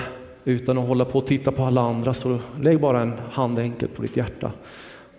utan 0.44 0.78
att 0.78 0.88
hålla 0.88 1.04
på 1.04 1.18
och 1.18 1.26
titta 1.26 1.52
på 1.52 1.64
alla 1.64 1.80
andra 1.80 2.14
så 2.14 2.38
lägg 2.60 2.80
bara 2.80 3.02
en 3.02 3.18
hand 3.30 3.58
enkelt 3.58 3.94
på 3.94 4.02
ditt 4.02 4.16
hjärta 4.16 4.52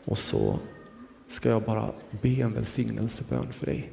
och 0.05 0.17
så 0.17 0.59
ska 1.29 1.49
jag 1.49 1.61
bara 1.61 1.91
be 2.21 2.29
en 2.29 2.53
välsignelsebön 2.53 3.47
för 3.51 3.65
dig. 3.65 3.89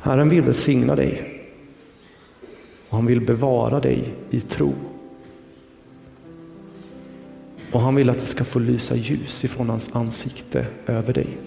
Herren 0.00 0.28
vill 0.28 0.42
välsigna 0.42 0.96
dig 0.96 1.42
och 2.88 2.96
han 2.96 3.06
vill 3.06 3.20
bevara 3.20 3.80
dig 3.80 4.14
i 4.30 4.40
tro. 4.40 4.74
Och 7.72 7.80
han 7.80 7.94
vill 7.94 8.10
att 8.10 8.18
det 8.18 8.26
ska 8.26 8.44
få 8.44 8.58
lysa 8.58 8.96
ljus 8.96 9.44
ifrån 9.44 9.68
hans 9.68 9.96
ansikte 9.96 10.66
över 10.86 11.12
dig. 11.12 11.38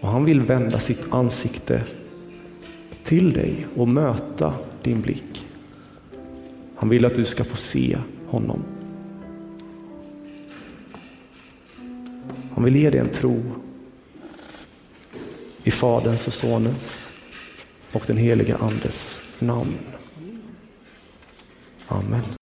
Och 0.00 0.08
han 0.08 0.24
vill 0.24 0.40
vända 0.40 0.78
sitt 0.78 1.04
ansikte 1.10 1.82
till 3.04 3.32
dig 3.32 3.66
och 3.76 3.88
möta 3.88 4.54
din 4.82 5.00
blick. 5.00 5.46
Han 6.76 6.88
vill 6.88 7.04
att 7.04 7.14
du 7.14 7.24
ska 7.24 7.44
få 7.44 7.56
se 7.56 7.98
honom. 8.26 8.75
Han 12.56 12.64
vill 12.64 12.76
ge 12.76 12.90
dig 12.90 13.00
en 13.00 13.08
tro 13.08 13.42
i 15.64 15.70
Faderns 15.70 16.26
och 16.26 16.34
Sonens 16.34 17.06
och 17.92 18.02
den 18.06 18.16
heliga 18.16 18.56
Andes 18.56 19.20
namn. 19.38 19.78
Amen. 21.88 22.35